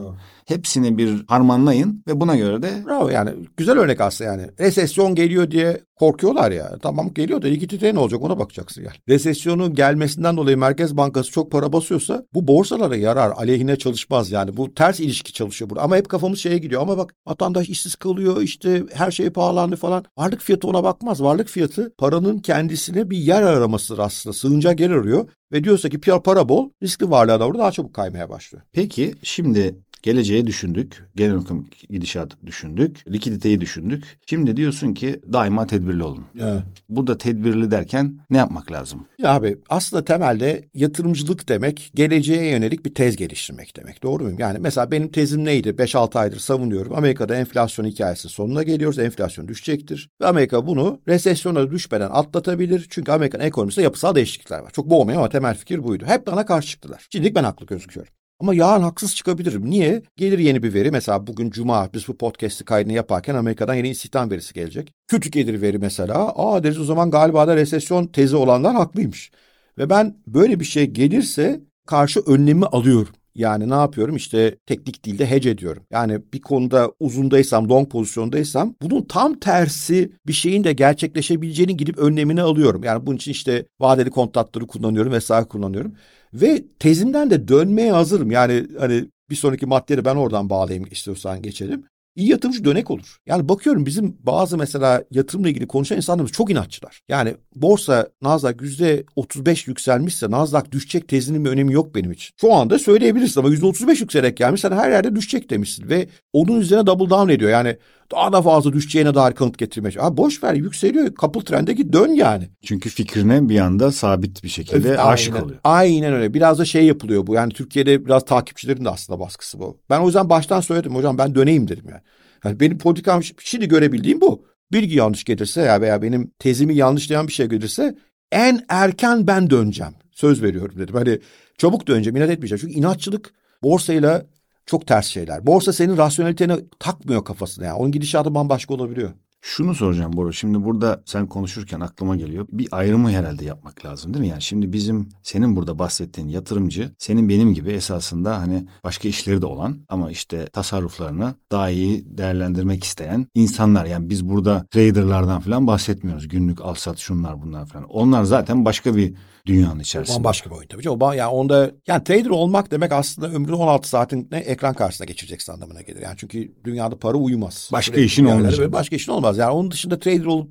Hepsini 0.46 0.98
bir 0.98 1.24
harmanlayın 1.28 2.02
ve 2.06 2.20
buna 2.20 2.36
göre 2.36 2.62
de 2.62 2.82
Bravo 2.86 3.08
yani 3.08 3.30
güzel 3.56 3.78
örnek 3.78 4.00
aslında 4.00 4.30
yani. 4.30 4.46
Resesyon 4.60 5.14
geliyor 5.14 5.50
diye 5.50 5.80
korkuyorlar 5.96 6.50
ya. 6.50 6.78
Tamam 6.82 7.14
geliyor 7.14 7.42
da 7.42 7.46
likidite 7.46 7.94
ne 7.94 7.98
olacak 7.98 8.22
ona 8.22 8.38
bakacaksın 8.38 8.82
yani. 8.82 8.96
Resesyonun 9.08 9.74
gelmesinden 9.74 10.36
dolayı 10.36 10.58
Merkez 10.58 10.96
Bankası 10.96 11.30
çok 11.30 11.50
para 11.50 11.72
basıyorsa 11.72 12.24
bu 12.34 12.48
borsalara 12.48 12.96
yarar. 12.96 13.30
Aleyhine 13.30 13.76
çalışmaz 13.76 14.30
yani. 14.30 14.56
Bu 14.56 14.74
ters 14.74 15.00
ilişki 15.00 15.32
çalışıyor 15.32 15.70
burada. 15.70 15.82
Ama 15.82 15.96
hep 15.96 16.08
kafamız 16.08 16.38
şeye 16.38 16.58
gidiyor. 16.58 16.82
Ama 16.82 16.98
bak 16.98 17.14
vatandaş 17.26 17.68
işsiz 17.68 17.94
kalıyor 17.94 18.42
işte 18.42 18.82
her 18.92 19.10
şey 19.10 19.30
pahalandı 19.30 19.76
falan. 19.76 20.04
Varlık 20.18 20.40
fiyatı 20.40 20.68
ona 20.68 20.84
bakmaz. 20.84 21.22
Varlık 21.22 21.48
fiyatı 21.48 21.92
paranın 21.98 22.38
kendisine 22.38 23.10
bir 23.10 23.18
yer 23.18 23.42
aramasıdır 23.42 23.98
aslında. 23.98 24.34
Sığınacak 24.34 24.80
yer 24.80 24.90
arıyor. 24.90 25.28
Ve 25.52 25.64
diyorsa 25.64 25.88
ki 25.88 26.00
para 26.00 26.48
bol 26.48 26.70
riskli 26.82 27.10
varlığa 27.10 27.40
doğru 27.40 27.58
daha 27.58 27.72
çabuk 27.72 27.94
kaymaya 27.94 28.30
başlıyor. 28.30 28.64
Peki 28.72 29.14
şimdi 29.22 29.78
geleceği 30.06 30.46
düşündük. 30.46 31.04
Genel 31.16 31.40
ekonomik 31.40 31.88
gidişatı 31.90 32.36
düşündük. 32.46 33.12
Likiditeyi 33.12 33.60
düşündük. 33.60 34.04
Şimdi 34.26 34.56
diyorsun 34.56 34.94
ki 34.94 35.20
daima 35.32 35.66
tedbirli 35.66 36.02
olun. 36.02 36.24
Evet. 36.40 36.62
Burada 36.88 37.18
tedbirli 37.18 37.70
derken 37.70 38.20
ne 38.30 38.36
yapmak 38.38 38.72
lazım? 38.72 39.06
Ya 39.18 39.34
abi 39.34 39.58
aslında 39.68 40.04
temelde 40.04 40.68
yatırımcılık 40.74 41.48
demek 41.48 41.90
geleceğe 41.94 42.50
yönelik 42.50 42.86
bir 42.86 42.94
tez 42.94 43.16
geliştirmek 43.16 43.76
demek. 43.76 44.02
Doğru 44.02 44.22
muyum? 44.22 44.38
Yani 44.38 44.58
mesela 44.58 44.90
benim 44.90 45.08
tezim 45.08 45.44
neydi? 45.44 45.68
5-6 45.68 46.18
aydır 46.18 46.38
savunuyorum. 46.38 46.94
Amerika'da 46.94 47.36
enflasyon 47.36 47.86
hikayesi 47.86 48.28
sonuna 48.28 48.62
geliyoruz. 48.62 48.98
Enflasyon 48.98 49.48
düşecektir. 49.48 50.10
Ve 50.20 50.26
Amerika 50.26 50.66
bunu 50.66 51.00
resesyona 51.08 51.70
düşmeden 51.70 52.10
atlatabilir. 52.12 52.86
Çünkü 52.90 53.12
Amerikan 53.12 53.40
ekonomisinde 53.40 53.84
yapısal 53.84 54.14
değişiklikler 54.14 54.58
var. 54.58 54.70
Çok 54.70 54.90
boğmayayım 54.90 55.22
ama 55.22 55.28
temel 55.28 55.56
fikir 55.56 55.84
buydu. 55.84 56.04
Hep 56.06 56.26
bana 56.26 56.46
karşı 56.46 56.68
çıktılar. 56.68 57.06
Şimdilik 57.12 57.34
ben 57.34 57.44
haklı 57.44 57.66
gözüküyorum. 57.66 58.15
Ama 58.40 58.54
yarın 58.54 58.82
haksız 58.82 59.14
çıkabilirim. 59.14 59.70
Niye? 59.70 60.02
Gelir 60.16 60.38
yeni 60.38 60.62
bir 60.62 60.74
veri. 60.74 60.90
Mesela 60.90 61.26
bugün 61.26 61.50
Cuma 61.50 61.90
biz 61.94 62.08
bu 62.08 62.16
podcast'i 62.16 62.64
kaydını 62.64 62.92
yaparken 62.92 63.34
Amerika'dan 63.34 63.74
yeni 63.74 63.88
istihdam 63.88 64.30
verisi 64.30 64.54
gelecek. 64.54 64.92
Kötü 65.08 65.30
gelir 65.30 65.62
veri 65.62 65.78
mesela. 65.78 66.32
Aa 66.36 66.62
deriz 66.64 66.80
o 66.80 66.84
zaman 66.84 67.10
galiba 67.10 67.48
da 67.48 67.56
resesyon 67.56 68.06
tezi 68.06 68.36
olanlar 68.36 68.74
haklıymış. 68.74 69.30
Ve 69.78 69.90
ben 69.90 70.16
böyle 70.26 70.60
bir 70.60 70.64
şey 70.64 70.86
gelirse 70.86 71.60
karşı 71.86 72.20
önlemi 72.20 72.66
alıyorum. 72.66 73.14
Yani 73.36 73.70
ne 73.70 73.74
yapıyorum? 73.74 74.16
İşte 74.16 74.56
teknik 74.66 75.04
dilde 75.04 75.26
hedge 75.30 75.50
ediyorum. 75.50 75.82
Yani 75.90 76.20
bir 76.32 76.40
konuda 76.40 76.92
uzundaysam, 77.00 77.68
long 77.68 77.90
pozisyondaysam 77.90 78.74
bunun 78.82 79.02
tam 79.02 79.38
tersi 79.38 80.12
bir 80.26 80.32
şeyin 80.32 80.64
de 80.64 80.72
gerçekleşebileceğini 80.72 81.76
gidip 81.76 81.98
önlemini 81.98 82.42
alıyorum. 82.42 82.84
Yani 82.84 83.06
bunun 83.06 83.16
için 83.16 83.32
işte 83.32 83.66
vadeli 83.80 84.10
kontratları 84.10 84.66
kullanıyorum 84.66 85.12
vesaire 85.12 85.44
kullanıyorum. 85.48 85.94
Ve 86.34 86.64
tezimden 86.78 87.30
de 87.30 87.48
dönmeye 87.48 87.92
hazırım. 87.92 88.30
Yani 88.30 88.66
hani 88.78 89.04
bir 89.30 89.36
sonraki 89.36 89.66
maddeleri 89.66 90.04
ben 90.04 90.16
oradan 90.16 90.50
bağlayayım 90.50 90.88
istiyorsan 90.90 91.42
geçelim. 91.42 91.84
İyi 92.16 92.28
yatırımcı 92.28 92.64
dönek 92.64 92.90
olur. 92.90 93.16
Yani 93.26 93.48
bakıyorum 93.48 93.86
bizim 93.86 94.16
bazı 94.22 94.58
mesela 94.58 95.04
yatırımla 95.10 95.48
ilgili 95.48 95.66
konuşan 95.66 95.96
insanlarımız 95.96 96.32
çok 96.32 96.50
inatçılar. 96.50 97.00
Yani 97.08 97.34
borsa 97.54 98.08
Nasdaq 98.22 98.56
%35 98.56 99.70
yükselmişse 99.70 100.30
Nasdaq 100.30 100.72
düşecek 100.72 101.08
tezinin 101.08 101.44
bir 101.44 101.50
önemi 101.50 101.72
yok 101.72 101.94
benim 101.94 102.12
için. 102.12 102.34
Şu 102.40 102.54
anda 102.54 102.78
söyleyebilirsin 102.78 103.40
ama 103.40 103.48
%35 103.48 104.00
yükselerek 104.00 104.36
gelmiş 104.36 104.60
sen 104.60 104.72
her 104.72 104.90
yerde 104.90 105.16
düşecek 105.16 105.50
demişsin. 105.50 105.88
Ve 105.88 106.08
onun 106.32 106.60
üzerine 106.60 106.86
double 106.86 107.10
down 107.10 107.28
ediyor. 107.28 107.50
Yani 107.50 107.76
daha 108.12 108.32
da 108.32 108.42
fazla 108.42 108.72
düşeceğine 108.72 109.14
dair 109.14 109.32
kanıt 109.32 109.58
getirmeye. 109.58 109.94
Abi 109.98 110.16
boş 110.16 110.44
ver 110.44 110.54
yükseliyor. 110.54 111.14
Couple 111.14 111.40
trend'e 111.40 111.72
git 111.72 111.92
dön 111.92 112.08
yani. 112.08 112.48
Çünkü 112.62 112.90
fikrine 112.90 113.48
bir 113.48 113.60
anda 113.60 113.92
sabit 113.92 114.44
bir 114.44 114.48
şekilde 114.48 115.00
aşık 115.00 115.34
Aynen. 115.34 115.44
oluyor. 115.44 115.60
Aynen 115.64 116.12
öyle. 116.12 116.34
Biraz 116.34 116.58
da 116.58 116.64
şey 116.64 116.84
yapılıyor 116.86 117.26
bu. 117.26 117.34
Yani 117.34 117.52
Türkiye'de 117.52 118.06
biraz 118.06 118.24
takipçilerin 118.24 118.84
de 118.84 118.90
aslında 118.90 119.20
baskısı 119.20 119.58
bu. 119.58 119.78
Ben 119.90 120.00
o 120.00 120.06
yüzden 120.06 120.30
baştan 120.30 120.60
söyledim 120.60 120.94
hocam 120.94 121.18
ben 121.18 121.34
döneyim 121.34 121.68
dedim 121.68 121.84
yani. 121.88 122.02
yani 122.44 122.60
benim 122.60 122.78
politikam 122.78 123.22
şimdi 123.40 123.68
görebildiğim 123.68 124.20
bu. 124.20 124.44
Bilgi 124.72 124.96
yanlış 124.96 125.24
gelirse 125.24 125.60
ya 125.60 125.80
veya 125.80 126.02
benim 126.02 126.30
tezimi 126.38 126.74
yanlışlayan 126.74 127.28
bir 127.28 127.32
şey 127.32 127.46
gelirse 127.46 127.96
en 128.32 128.60
erken 128.68 129.26
ben 129.26 129.50
döneceğim. 129.50 129.92
Söz 130.12 130.42
veriyorum 130.42 130.78
dedim. 130.78 130.94
Hani 130.94 131.18
çabuk 131.58 131.88
döneceğim, 131.88 132.16
inat 132.16 132.30
etmeyeceğim. 132.30 132.60
Çünkü 132.60 132.74
inatçılık 132.74 133.32
borsayla 133.62 134.26
çok 134.66 134.86
ters 134.86 135.06
şeyler. 135.06 135.46
Borsa 135.46 135.72
senin 135.72 135.96
rasyoneliteni 135.96 136.56
takmıyor 136.78 137.24
kafasına. 137.24 137.64
Yani. 137.64 137.76
Onun 137.76 137.92
gidişatı 137.92 138.34
bambaşka 138.34 138.74
olabiliyor. 138.74 139.10
Şunu 139.48 139.74
soracağım 139.74 140.12
Bora. 140.12 140.32
Şimdi 140.32 140.64
burada 140.64 141.02
sen 141.04 141.26
konuşurken 141.26 141.80
aklıma 141.80 142.16
geliyor. 142.16 142.46
Bir 142.52 142.68
ayrımı 142.70 143.10
herhalde 143.10 143.44
yapmak 143.44 143.84
lazım 143.84 144.14
değil 144.14 144.24
mi? 144.24 144.28
Yani 144.28 144.42
şimdi 144.42 144.72
bizim 144.72 145.08
senin 145.22 145.56
burada 145.56 145.78
bahsettiğin 145.78 146.28
yatırımcı 146.28 146.90
senin 146.98 147.28
benim 147.28 147.54
gibi 147.54 147.70
esasında 147.70 148.38
hani 148.38 148.66
başka 148.84 149.08
işleri 149.08 149.42
de 149.42 149.46
olan 149.46 149.78
ama 149.88 150.10
işte 150.10 150.46
tasarruflarını 150.46 151.34
daha 151.52 151.70
iyi 151.70 152.18
değerlendirmek 152.18 152.84
isteyen 152.84 153.26
insanlar. 153.34 153.86
Yani 153.86 154.10
biz 154.10 154.28
burada 154.28 154.66
traderlardan 154.70 155.40
falan 155.40 155.66
bahsetmiyoruz. 155.66 156.28
Günlük 156.28 156.60
al 156.60 156.74
sat 156.74 156.98
şunlar 156.98 157.42
bunlar 157.42 157.66
falan. 157.66 157.84
Onlar 157.88 158.24
zaten 158.24 158.64
başka 158.64 158.96
bir 158.96 159.14
dünyanın 159.46 159.80
içerisinde. 159.80 160.16
Bambaşka 160.16 160.50
bir 160.50 160.54
oyun 160.54 160.68
tabii. 160.68 160.90
O 160.90 161.12
yani 161.12 161.30
onda 161.30 161.70
yani 161.86 162.04
trader 162.04 162.30
olmak 162.30 162.70
demek 162.70 162.92
aslında 162.92 163.28
ömrünün 163.28 163.56
16 163.56 163.88
saatin 163.88 164.28
ne 164.30 164.38
ekran 164.38 164.74
karşısında 164.74 165.06
geçireceksin 165.06 165.52
anlamına 165.52 165.82
gelir. 165.82 166.02
Yani 166.02 166.14
çünkü 166.16 166.54
dünyada 166.64 166.98
para 166.98 167.16
uyumaz. 167.16 167.70
Başka 167.72 167.92
Sürekli 167.92 168.06
işin 168.06 168.24
olmayacak. 168.24 168.72
Başka 168.72 168.96
işin 168.96 169.12
olmaz. 169.12 169.38
Yani 169.38 169.50
onun 169.50 169.70
dışında 169.70 169.98
trader 169.98 170.24
olup 170.24 170.50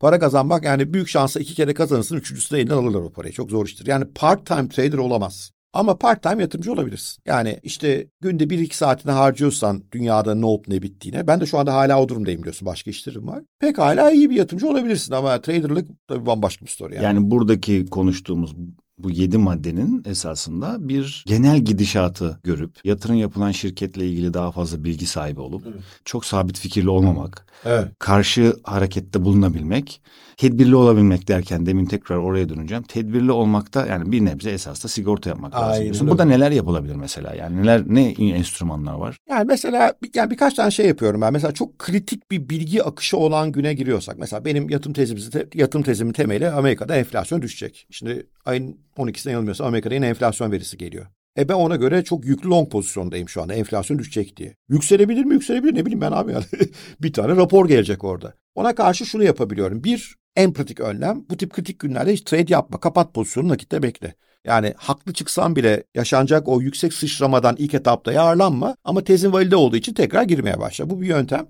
para 0.00 0.18
kazanmak 0.18 0.64
yani 0.64 0.94
büyük 0.94 1.08
şansa 1.08 1.40
iki 1.40 1.54
kere 1.54 1.74
kazanırsın. 1.74 2.16
Üçüncüsü 2.16 2.54
de 2.54 2.60
elinden 2.60 2.76
alırlar 2.76 3.00
o 3.00 3.12
parayı. 3.12 3.32
Çok 3.32 3.50
zor 3.50 3.66
iştir. 3.66 3.86
Yani 3.86 4.04
part 4.14 4.46
time 4.46 4.68
trader 4.68 4.98
olamaz. 4.98 5.52
Ama 5.76 5.98
part 5.98 6.22
time 6.22 6.42
yatırımcı 6.42 6.72
olabilirsin. 6.72 7.22
Yani 7.26 7.60
işte 7.62 8.06
günde 8.20 8.50
bir 8.50 8.58
iki 8.58 8.76
saatini 8.76 9.12
harcıyorsan 9.12 9.82
dünyada 9.92 10.34
ne 10.34 10.46
olup 10.46 10.68
ne 10.68 10.82
bittiğine. 10.82 11.26
Ben 11.26 11.40
de 11.40 11.46
şu 11.46 11.58
anda 11.58 11.74
hala 11.74 12.02
o 12.02 12.08
durumdayım 12.08 12.40
biliyorsun. 12.40 12.66
Başka 12.66 12.90
işlerim 12.90 13.26
var. 13.26 13.42
Pek 13.60 13.78
hala 13.78 14.10
iyi 14.10 14.30
bir 14.30 14.36
yatırımcı 14.36 14.68
olabilirsin 14.68 15.12
ama 15.12 15.40
traderlık 15.40 15.88
tabii 16.08 16.26
bambaşka 16.26 16.66
bir 16.66 16.70
story. 16.70 16.94
Yani, 16.94 17.04
yani 17.04 17.30
buradaki 17.30 17.86
konuştuğumuz 17.86 18.54
bu 18.98 19.10
yedi 19.10 19.38
maddenin 19.38 20.02
esasında 20.06 20.88
bir 20.88 21.24
genel 21.26 21.58
gidişatı 21.58 22.40
görüp 22.44 22.84
yatırım 22.84 23.16
yapılan 23.16 23.50
şirketle 23.50 24.08
ilgili 24.08 24.34
daha 24.34 24.52
fazla 24.52 24.84
bilgi 24.84 25.06
sahibi 25.06 25.40
olup 25.40 25.62
evet. 25.66 25.80
çok 26.04 26.24
sabit 26.24 26.58
fikirli 26.58 26.90
olmamak, 26.90 27.46
evet. 27.64 27.88
karşı 27.98 28.56
harekette 28.64 29.24
bulunabilmek, 29.24 30.02
tedbirli 30.36 30.76
olabilmek 30.76 31.28
derken 31.28 31.66
demin 31.66 31.86
tekrar 31.86 32.16
oraya 32.16 32.48
döneceğim. 32.48 32.82
Tedbirli 32.82 33.32
olmakta 33.32 33.86
yani 33.86 34.12
bir 34.12 34.24
nebze 34.24 34.50
esasında 34.50 34.88
sigorta 34.88 35.30
yapmak 35.30 35.54
Aynen 35.54 35.88
lazım. 35.88 36.08
Burada 36.08 36.24
neler 36.24 36.50
yapılabilir 36.50 36.94
mesela? 36.94 37.34
Yani 37.34 37.62
neler 37.62 37.82
ne 37.86 38.10
enstrümanlar 38.10 38.94
var? 38.94 39.16
Yani 39.28 39.44
mesela 39.44 39.94
yani 40.14 40.30
birkaç 40.30 40.54
tane 40.54 40.70
şey 40.70 40.86
yapıyorum 40.86 41.20
ben. 41.20 41.32
Mesela 41.32 41.52
çok 41.52 41.78
kritik 41.78 42.30
bir 42.30 42.48
bilgi 42.48 42.82
akışı 42.82 43.16
olan 43.16 43.52
güne 43.52 43.74
giriyorsak. 43.74 44.18
Mesela 44.18 44.44
benim 44.44 44.70
yatırım 44.70 44.92
tezimizi 44.92 45.48
yatırım 45.54 45.82
tezimin 45.82 46.12
temeli 46.12 46.48
Amerika'da 46.48 46.96
enflasyon 46.96 47.42
düşecek. 47.42 47.86
Şimdi 47.90 48.26
ayın 48.44 48.80
12'sine 48.96 49.30
yanılmıyorsa 49.30 49.64
Amerika'da 49.64 49.94
yine 49.94 50.08
enflasyon 50.08 50.52
verisi 50.52 50.76
geliyor. 50.76 51.06
E 51.38 51.48
ben 51.48 51.54
ona 51.54 51.76
göre 51.76 52.04
çok 52.04 52.24
yüklü 52.24 52.48
long 52.48 52.70
pozisyondayım 52.70 53.28
şu 53.28 53.42
anda 53.42 53.54
enflasyon 53.54 53.98
düşecek 53.98 54.36
diye. 54.36 54.54
Yükselebilir 54.68 55.24
mi 55.24 55.34
yükselebilir 55.34 55.74
ne 55.74 55.86
bileyim 55.86 56.00
ben 56.00 56.12
abi 56.12 56.32
yani. 56.32 56.44
bir 57.02 57.12
tane 57.12 57.36
rapor 57.36 57.68
gelecek 57.68 58.04
orada. 58.04 58.34
Ona 58.54 58.74
karşı 58.74 59.06
şunu 59.06 59.24
yapabiliyorum. 59.24 59.84
Bir 59.84 60.16
en 60.36 60.52
pratik 60.52 60.80
önlem 60.80 61.24
bu 61.30 61.36
tip 61.36 61.52
kritik 61.52 61.78
günlerde 61.78 62.12
hiç 62.12 62.20
trade 62.20 62.52
yapma. 62.52 62.80
Kapat 62.80 63.14
pozisyonu 63.14 63.48
nakitte 63.48 63.82
bekle. 63.82 64.14
Yani 64.44 64.74
haklı 64.76 65.12
çıksan 65.12 65.56
bile 65.56 65.84
yaşanacak 65.94 66.48
o 66.48 66.60
yüksek 66.60 66.92
sıçramadan 66.92 67.56
ilk 67.58 67.74
etapta 67.74 68.12
yararlanma 68.12 68.76
ama 68.84 69.04
tezin 69.04 69.32
valide 69.32 69.56
olduğu 69.56 69.76
için 69.76 69.94
tekrar 69.94 70.22
girmeye 70.22 70.60
başla. 70.60 70.90
Bu 70.90 71.00
bir 71.00 71.06
yöntem. 71.06 71.46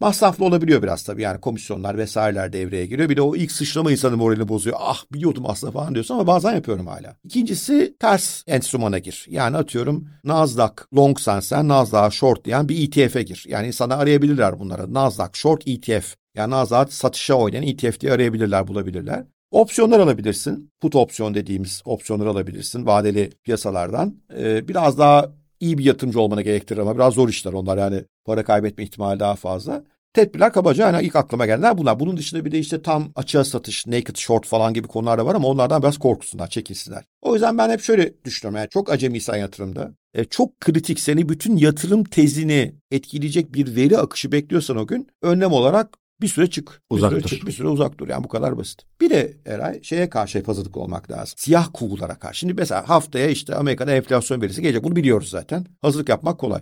Masraflı 0.00 0.44
olabiliyor 0.44 0.82
biraz 0.82 1.04
tabii 1.04 1.22
yani 1.22 1.40
komisyonlar 1.40 1.98
vesaireler 1.98 2.52
devreye 2.52 2.86
giriyor. 2.86 3.08
Bir 3.08 3.16
de 3.16 3.22
o 3.22 3.36
ilk 3.36 3.52
sıçrama 3.52 3.92
insanın 3.92 4.18
moralini 4.18 4.48
bozuyor. 4.48 4.76
Ah 4.80 5.04
biliyordum 5.12 5.44
aslında 5.48 5.72
falan 5.72 5.94
diyorsun 5.94 6.14
ama 6.14 6.26
bazen 6.26 6.54
yapıyorum 6.54 6.86
hala. 6.86 7.16
İkincisi 7.24 7.96
ters 8.00 8.42
enstrümana 8.46 8.98
gir. 8.98 9.26
Yani 9.28 9.56
atıyorum 9.56 10.08
Nasdaq 10.24 10.72
long 10.96 11.18
sen 11.20 11.68
Nasdaq 11.68 12.10
short 12.10 12.44
diyen 12.44 12.68
bir 12.68 12.88
ETF'e 12.88 13.22
gir. 13.22 13.44
Yani 13.48 13.72
sana 13.72 13.96
arayabilirler 13.96 14.58
bunları. 14.58 14.94
Nasdaq 14.94 15.30
short 15.32 15.68
ETF. 15.68 16.16
Yani 16.34 16.50
Nasdaq 16.50 16.86
satışa 16.90 17.34
oynayan 17.34 17.64
ETF 17.64 18.00
diye 18.00 18.12
arayabilirler 18.12 18.68
bulabilirler. 18.68 19.24
Opsiyonlar 19.50 20.00
alabilirsin. 20.00 20.72
Put 20.80 20.96
opsiyon 20.96 21.34
dediğimiz 21.34 21.82
opsiyonları 21.84 22.30
alabilirsin 22.30 22.86
vadeli 22.86 23.30
piyasalardan. 23.44 24.14
Ee, 24.38 24.68
biraz 24.68 24.98
daha 24.98 25.32
iyi 25.60 25.78
bir 25.78 25.84
yatırımcı 25.84 26.20
olmana 26.20 26.42
gerektirir 26.42 26.80
ama 26.80 26.94
biraz 26.94 27.14
zor 27.14 27.28
işler 27.28 27.52
onlar 27.52 27.78
yani 27.78 28.04
para 28.24 28.44
kaybetme 28.44 28.84
ihtimali 28.84 29.20
daha 29.20 29.34
fazla. 29.34 29.84
Tedbirler 30.12 30.52
kabaca 30.52 30.90
yani 30.90 31.06
ilk 31.06 31.16
aklıma 31.16 31.46
gelenler 31.46 31.78
bunlar. 31.78 32.00
Bunun 32.00 32.16
dışında 32.16 32.44
bir 32.44 32.52
de 32.52 32.58
işte 32.58 32.82
tam 32.82 33.12
açığa 33.14 33.44
satış, 33.44 33.86
naked 33.86 34.16
short 34.16 34.46
falan 34.46 34.74
gibi 34.74 34.88
konular 34.88 35.18
da 35.18 35.26
var 35.26 35.34
ama 35.34 35.48
onlardan 35.48 35.82
biraz 35.82 35.98
korkusunlar, 35.98 36.48
çekilsinler. 36.48 37.04
O 37.22 37.34
yüzden 37.34 37.58
ben 37.58 37.70
hep 37.70 37.80
şöyle 37.80 38.24
düşünüyorum. 38.24 38.58
Yani 38.58 38.68
çok 38.68 38.90
acemiysen 38.90 39.36
yatırımda, 39.36 39.94
e, 40.14 40.24
çok 40.24 40.60
kritik 40.60 41.00
seni 41.00 41.28
bütün 41.28 41.56
yatırım 41.56 42.04
tezini 42.04 42.74
etkileyecek 42.90 43.54
bir 43.54 43.76
veri 43.76 43.98
akışı 43.98 44.32
bekliyorsan 44.32 44.76
o 44.76 44.86
gün 44.86 45.08
önlem 45.22 45.52
olarak 45.52 45.98
bir 46.20 46.28
süre 46.28 46.50
çık. 46.50 46.82
Uzak 46.90 47.12
bir 47.12 47.16
süre 47.16 47.28
çık, 47.28 47.46
bir 47.46 47.52
süre 47.52 47.68
uzak 47.68 47.98
dur. 47.98 48.08
Yani 48.08 48.24
bu 48.24 48.28
kadar 48.28 48.58
basit. 48.58 48.82
Bir 49.00 49.10
de 49.10 49.36
Eray 49.46 49.82
şeye 49.82 50.10
karşı 50.10 50.38
hep 50.38 50.48
hazırlıklı 50.48 50.80
olmak 50.80 51.10
lazım. 51.10 51.34
Siyah 51.36 51.68
kuğulara 51.72 52.18
karşı. 52.18 52.38
Şimdi 52.38 52.54
mesela 52.54 52.88
haftaya 52.88 53.28
işte 53.28 53.54
Amerika'da 53.54 53.92
enflasyon 53.92 54.42
verisi 54.42 54.62
gelecek. 54.62 54.84
Bunu 54.84 54.96
biliyoruz 54.96 55.28
zaten. 55.28 55.66
Hazırlık 55.82 56.08
yapmak 56.08 56.38
kolay. 56.38 56.60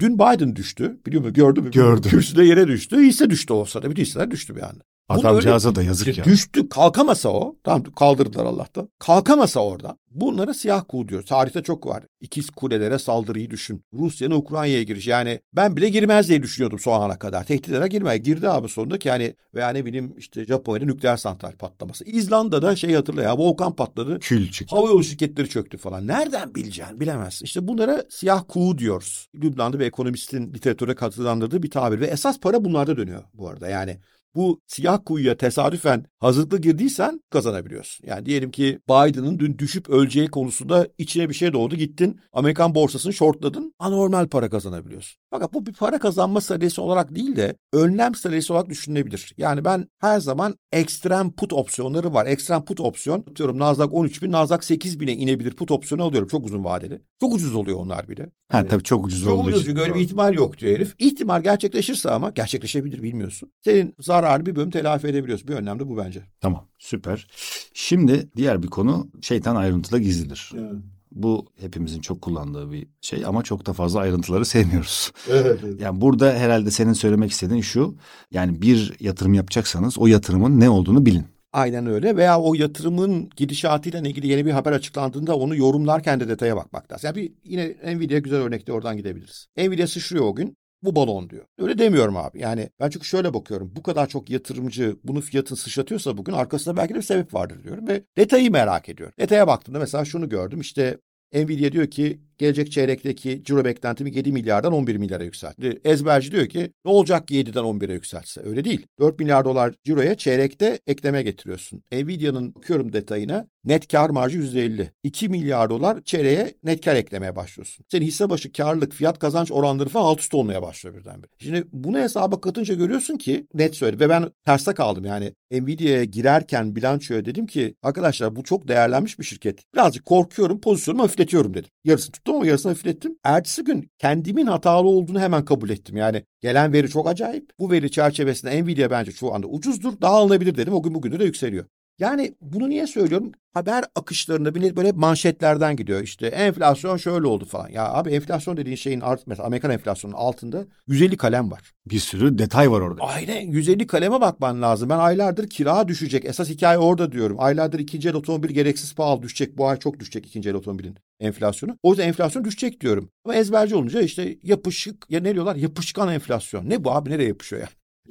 Dün 0.00 0.14
Biden 0.14 0.56
düştü. 0.56 1.00
Biliyor 1.06 1.22
musun? 1.22 1.34
Gördün 1.34 1.64
mü? 1.64 1.70
Gördüm. 1.70 2.10
Kürsüde 2.10 2.44
yere 2.44 2.68
düştü. 2.68 2.98
Hisse 2.98 3.30
düştü 3.30 3.52
olsa 3.52 3.82
da. 3.82 3.90
Bütün 3.90 4.02
hisseler 4.02 4.30
düştü 4.30 4.56
bir 4.56 4.62
anda. 4.62 4.84
Adamcağıza 5.08 5.74
da 5.74 5.82
yazık 5.82 6.18
ya. 6.18 6.24
Düştü 6.24 6.68
kalkamasa 6.68 7.28
o. 7.28 7.56
Tamam 7.64 7.82
kaldırdılar 7.82 8.44
Allah'tan. 8.44 8.88
Kalkamasa 8.98 9.60
orada. 9.60 9.96
Bunlara 10.10 10.54
siyah 10.54 10.84
kuğu 10.88 11.08
diyor. 11.08 11.22
Tarihte 11.22 11.62
çok 11.62 11.86
var. 11.86 12.04
İkiz 12.20 12.50
kulelere 12.50 12.98
saldırıyı 12.98 13.50
düşün. 13.50 13.84
Rusya'nın 13.92 14.34
Ukrayna'ya 14.34 14.82
giriş. 14.82 15.06
Yani 15.06 15.40
ben 15.52 15.76
bile 15.76 15.88
girmez 15.88 16.28
diye 16.28 16.42
düşünüyordum 16.42 16.78
son 16.78 17.00
ana 17.00 17.18
kadar. 17.18 17.44
Tehditlere 17.44 17.88
girmeye 17.88 18.18
girdi 18.18 18.48
abi 18.48 18.68
sonunda 18.68 18.98
ki 18.98 19.08
yani 19.08 19.34
veya 19.54 19.68
ne 19.68 19.84
bileyim 19.84 20.14
işte 20.18 20.44
Japonya'da 20.44 20.84
nükleer 20.84 21.16
santral 21.16 21.52
patlaması. 21.52 22.04
İzlanda'da 22.04 22.76
şey 22.76 22.94
hatırla 22.94 23.22
ya 23.22 23.38
volkan 23.38 23.76
patladı. 23.76 24.18
Kül 24.20 24.50
çıktı. 24.50 24.76
Hava 24.76 24.88
yolu 24.88 25.04
şirketleri 25.04 25.48
çöktü 25.48 25.78
falan. 25.78 26.06
Nereden 26.06 26.54
bileceksin 26.54 27.00
bilemezsin. 27.00 27.44
İşte 27.44 27.68
bunlara 27.68 28.04
siyah 28.10 28.44
kuğu 28.48 28.78
diyoruz. 28.78 29.28
Lübnan'da 29.34 29.80
bir 29.80 29.84
ekonomistin 29.84 30.54
literatüre 30.54 30.94
katılandırdığı 30.94 31.62
bir 31.62 31.70
tabir. 31.70 32.00
Ve 32.00 32.06
esas 32.06 32.40
para 32.40 32.64
bunlarda 32.64 32.96
dönüyor 32.96 33.22
bu 33.34 33.48
arada. 33.48 33.68
Yani 33.68 33.98
bu 34.36 34.60
siyah 34.66 34.98
kuyuya 35.04 35.36
tesadüfen 35.36 36.04
hazırlıklı 36.18 36.60
girdiysen 36.60 37.20
kazanabiliyorsun. 37.30 38.06
Yani 38.06 38.26
diyelim 38.26 38.50
ki 38.50 38.78
Biden'ın 38.88 39.38
dün 39.38 39.58
düşüp 39.58 39.90
öleceği 39.90 40.28
konusunda 40.28 40.88
içine 40.98 41.28
bir 41.28 41.34
şey 41.34 41.52
doğdu 41.52 41.76
gittin 41.76 42.20
Amerikan 42.32 42.74
borsasını 42.74 43.12
shortladın 43.12 43.74
anormal 43.78 44.28
para 44.28 44.50
kazanabiliyorsun. 44.50 45.18
Fakat 45.30 45.54
bu 45.54 45.66
bir 45.66 45.72
para 45.72 45.98
kazanma 45.98 46.40
stratejisi 46.40 46.80
olarak 46.80 47.14
değil 47.14 47.36
de 47.36 47.56
önlem 47.72 48.14
stratejisi 48.14 48.52
olarak 48.52 48.68
düşünülebilir. 48.68 49.34
Yani 49.38 49.64
ben 49.64 49.88
her 49.98 50.20
zaman 50.20 50.54
ekstrem 50.72 51.32
put 51.32 51.52
opsiyonları 51.52 52.14
var. 52.14 52.26
Ekstrem 52.26 52.64
put 52.64 52.80
opsiyon 52.80 53.24
diyorum 53.36 53.58
Nasdaq 53.58 53.88
13 53.92 54.22
bin, 54.22 54.32
Nasdaq 54.32 54.62
8 54.62 55.00
bine 55.00 55.12
inebilir 55.12 55.50
put 55.50 55.70
opsiyonu 55.70 56.02
alıyorum 56.02 56.28
çok 56.28 56.46
uzun 56.46 56.64
vadeli. 56.64 57.02
Çok 57.20 57.34
ucuz 57.34 57.54
oluyor 57.54 57.78
onlar 57.78 58.08
bile. 58.08 58.30
Ha 58.48 58.58
yani, 58.58 58.68
tabii 58.68 58.82
çok 58.82 59.06
ucuz 59.06 59.24
çok 59.24 59.38
olduğu 59.38 59.48
ucuz 59.48 59.64
çünkü 59.64 59.80
öyle 59.80 59.94
bir 59.94 60.00
ihtimal 60.00 60.34
yok 60.34 60.58
diyor 60.58 60.74
herif. 60.74 60.94
İhtimal 60.98 61.42
gerçekleşirse 61.42 62.10
ama 62.10 62.30
gerçekleşebilir 62.30 63.02
bilmiyorsun. 63.02 63.52
Senin 63.64 63.94
zararlı 64.00 64.46
bir 64.46 64.56
bölüm 64.56 64.70
telafi 64.70 65.06
edebiliyorsun. 65.06 65.48
Bir 65.48 65.54
önlem 65.54 65.78
de 65.78 65.88
bu 65.88 65.96
bence. 65.96 66.22
Tamam 66.40 66.68
süper. 66.78 67.28
Şimdi 67.74 68.28
diğer 68.36 68.62
bir 68.62 68.68
konu 68.68 69.08
şeytan 69.22 69.56
ayrıntıda 69.56 69.98
gizlidir. 69.98 70.52
Evet. 70.54 70.95
Bu 71.12 71.46
hepimizin 71.60 72.00
çok 72.00 72.22
kullandığı 72.22 72.72
bir 72.72 72.86
şey 73.00 73.26
ama 73.26 73.42
çok 73.42 73.66
da 73.66 73.72
fazla 73.72 74.00
ayrıntıları 74.00 74.44
sevmiyoruz. 74.54 75.12
Evet, 75.30 75.60
evet. 75.64 75.80
Yani 75.80 76.00
burada 76.00 76.32
herhalde 76.32 76.70
senin 76.70 76.92
söylemek 76.92 77.30
istediğin 77.30 77.60
şu. 77.60 77.96
Yani 78.30 78.62
bir 78.62 78.96
yatırım 79.00 79.34
yapacaksanız 79.34 79.98
o 79.98 80.06
yatırımın 80.06 80.60
ne 80.60 80.70
olduğunu 80.70 81.06
bilin. 81.06 81.26
Aynen 81.52 81.86
öyle 81.86 82.16
veya 82.16 82.40
o 82.40 82.54
yatırımın 82.54 83.30
gidişatıyla 83.36 84.00
ilgili 84.00 84.26
yeni 84.26 84.46
bir 84.46 84.50
haber 84.50 84.72
açıklandığında 84.72 85.36
onu 85.36 85.56
yorumlarken 85.56 86.20
de 86.20 86.28
detaya 86.28 86.56
bakmak 86.56 86.92
lazım. 86.92 87.06
Yani 87.06 87.16
bir 87.16 87.32
yine 87.44 87.96
Nvidia 87.96 88.18
güzel 88.18 88.38
örnekte 88.38 88.72
oradan 88.72 88.96
gidebiliriz. 88.96 89.46
Nvidia 89.56 89.86
sıçrıyor 89.86 90.24
o 90.24 90.34
gün 90.34 90.56
bu 90.82 90.96
balon 90.96 91.30
diyor. 91.30 91.44
Öyle 91.58 91.78
demiyorum 91.78 92.16
abi. 92.16 92.40
Yani 92.40 92.70
ben 92.80 92.90
çünkü 92.90 93.06
şöyle 93.06 93.34
bakıyorum. 93.34 93.72
Bu 93.76 93.82
kadar 93.82 94.08
çok 94.08 94.30
yatırımcı 94.30 94.96
bunu 95.04 95.20
fiyatını 95.20 95.58
sıçratıyorsa 95.58 96.18
bugün 96.18 96.32
arkasında 96.32 96.76
belki 96.76 96.94
de 96.94 96.98
bir 96.98 97.02
sebep 97.02 97.34
vardır 97.34 97.64
diyorum 97.64 97.88
ve 97.88 98.02
detayı 98.16 98.50
merak 98.50 98.88
ediyorum. 98.88 99.14
Detaya 99.20 99.46
baktığımda 99.46 99.78
mesela 99.78 100.04
şunu 100.04 100.28
gördüm. 100.28 100.60
İşte 100.60 100.98
Nvidia 101.34 101.72
diyor 101.72 101.86
ki 101.86 102.20
gelecek 102.38 102.72
çeyrekteki 102.72 103.42
ciro 103.44 103.64
beklentimi 103.64 104.16
7 104.16 104.32
milyardan 104.32 104.72
11 104.72 104.96
milyara 104.96 105.24
yükseltti. 105.24 105.80
Ezberci 105.84 106.32
diyor 106.32 106.46
ki 106.46 106.72
ne 106.84 106.90
olacak 106.90 107.28
ki 107.28 107.34
7'den 107.34 107.64
11'e 107.64 107.92
yükseltse? 107.92 108.40
Öyle 108.40 108.64
değil. 108.64 108.86
4 109.00 109.18
milyar 109.18 109.44
dolar 109.44 109.74
ciroya 109.84 110.14
çeyrekte 110.14 110.78
ekleme 110.86 111.22
getiriyorsun. 111.22 111.82
Nvidia'nın 111.92 112.54
bakıyorum 112.54 112.92
detayına 112.92 113.48
net 113.66 113.88
kar 113.88 114.10
marjı 114.10 114.38
%50. 114.38 114.88
2 115.02 115.28
milyar 115.28 115.70
dolar 115.70 116.00
çeyreğe 116.02 116.54
net 116.64 116.84
kar 116.84 116.96
eklemeye 116.96 117.36
başlıyorsun. 117.36 117.84
Senin 117.88 118.06
hisse 118.06 118.30
başı 118.30 118.52
karlılık, 118.52 118.92
fiyat 118.92 119.18
kazanç 119.18 119.52
oranları 119.52 119.88
falan 119.88 120.04
alt 120.04 120.20
üst 120.20 120.34
olmaya 120.34 120.62
başlıyor 120.62 120.96
birdenbire. 120.96 121.30
Şimdi 121.38 121.64
bunu 121.72 121.98
hesaba 121.98 122.40
katınca 122.40 122.74
görüyorsun 122.74 123.16
ki 123.16 123.46
net 123.54 123.76
söyle 123.76 124.00
ve 124.00 124.08
ben 124.08 124.30
terste 124.44 124.74
kaldım 124.74 125.04
yani 125.04 125.32
Nvidia'ya 125.50 126.04
girerken 126.04 126.76
bilançoya 126.76 127.24
dedim 127.24 127.46
ki 127.46 127.74
arkadaşlar 127.82 128.36
bu 128.36 128.42
çok 128.42 128.68
değerlenmiş 128.68 129.18
bir 129.18 129.24
şirket. 129.24 129.74
Birazcık 129.74 130.04
korkuyorum 130.04 130.60
pozisyonumu 130.60 131.04
hafifletiyorum 131.04 131.54
dedim. 131.54 131.70
Yarısını 131.84 132.12
tuttum 132.12 132.36
ama 132.36 132.46
yarısını 132.46 132.72
hafiflettim. 132.72 133.18
Ertesi 133.24 133.64
gün 133.64 133.90
kendimin 133.98 134.46
hatalı 134.46 134.88
olduğunu 134.88 135.20
hemen 135.20 135.44
kabul 135.44 135.70
ettim. 135.70 135.96
Yani 135.96 136.22
gelen 136.40 136.72
veri 136.72 136.88
çok 136.88 137.08
acayip. 137.08 137.50
Bu 137.58 137.70
veri 137.70 137.90
çerçevesinde 137.90 138.62
Nvidia 138.62 138.90
bence 138.90 139.12
şu 139.12 139.34
anda 139.34 139.46
ucuzdur. 139.46 140.00
Daha 140.00 140.14
alınabilir 140.14 140.56
dedim. 140.56 140.74
O 140.74 140.82
gün 140.82 140.94
bugün 140.94 141.18
de 141.18 141.24
yükseliyor. 141.24 141.64
Yani 141.98 142.34
bunu 142.40 142.68
niye 142.68 142.86
söylüyorum? 142.86 143.32
Haber 143.54 143.84
akışlarında 143.94 144.50
millet 144.50 144.76
böyle 144.76 144.92
manşetlerden 144.92 145.76
gidiyor. 145.76 146.02
İşte 146.02 146.26
enflasyon 146.26 146.96
şöyle 146.96 147.26
oldu 147.26 147.44
falan. 147.44 147.68
Ya 147.68 147.92
abi 147.92 148.10
enflasyon 148.10 148.56
dediğin 148.56 148.76
şeyin 148.76 149.00
art, 149.00 149.26
mesela 149.26 149.46
Amerikan 149.46 149.70
enflasyonunun 149.70 150.18
altında 150.18 150.64
150 150.86 151.16
kalem 151.16 151.50
var. 151.50 151.72
Bir 151.86 151.98
sürü 151.98 152.38
detay 152.38 152.70
var 152.70 152.80
orada. 152.80 153.02
Aynen 153.02 153.40
150 153.40 153.86
kaleme 153.86 154.20
bakman 154.20 154.62
lazım. 154.62 154.88
Ben 154.88 154.98
aylardır 154.98 155.48
kira 155.48 155.88
düşecek. 155.88 156.24
Esas 156.24 156.48
hikaye 156.48 156.78
orada 156.78 157.12
diyorum. 157.12 157.36
Aylardır 157.40 157.78
ikinci 157.78 158.08
el 158.08 158.14
otomobil 158.14 158.50
gereksiz 158.50 158.94
pahalı 158.94 159.22
düşecek. 159.22 159.58
Bu 159.58 159.68
ay 159.68 159.78
çok 159.78 160.00
düşecek 160.00 160.26
ikinci 160.26 160.48
el 160.48 160.54
otomobilin 160.54 160.96
enflasyonu. 161.20 161.78
O 161.82 161.90
yüzden 161.90 162.08
enflasyon 162.08 162.44
düşecek 162.44 162.80
diyorum. 162.80 163.10
Ama 163.24 163.34
ezberci 163.34 163.74
olunca 163.76 164.00
işte 164.00 164.38
yapışık 164.42 165.06
ya 165.10 165.20
ne 165.20 165.34
diyorlar? 165.34 165.56
Yapışkan 165.56 166.12
enflasyon. 166.12 166.70
Ne 166.70 166.84
bu 166.84 166.92
abi 166.92 167.10
nereye 167.10 167.28
yapışıyor 167.28 167.62
ya? 167.62 167.68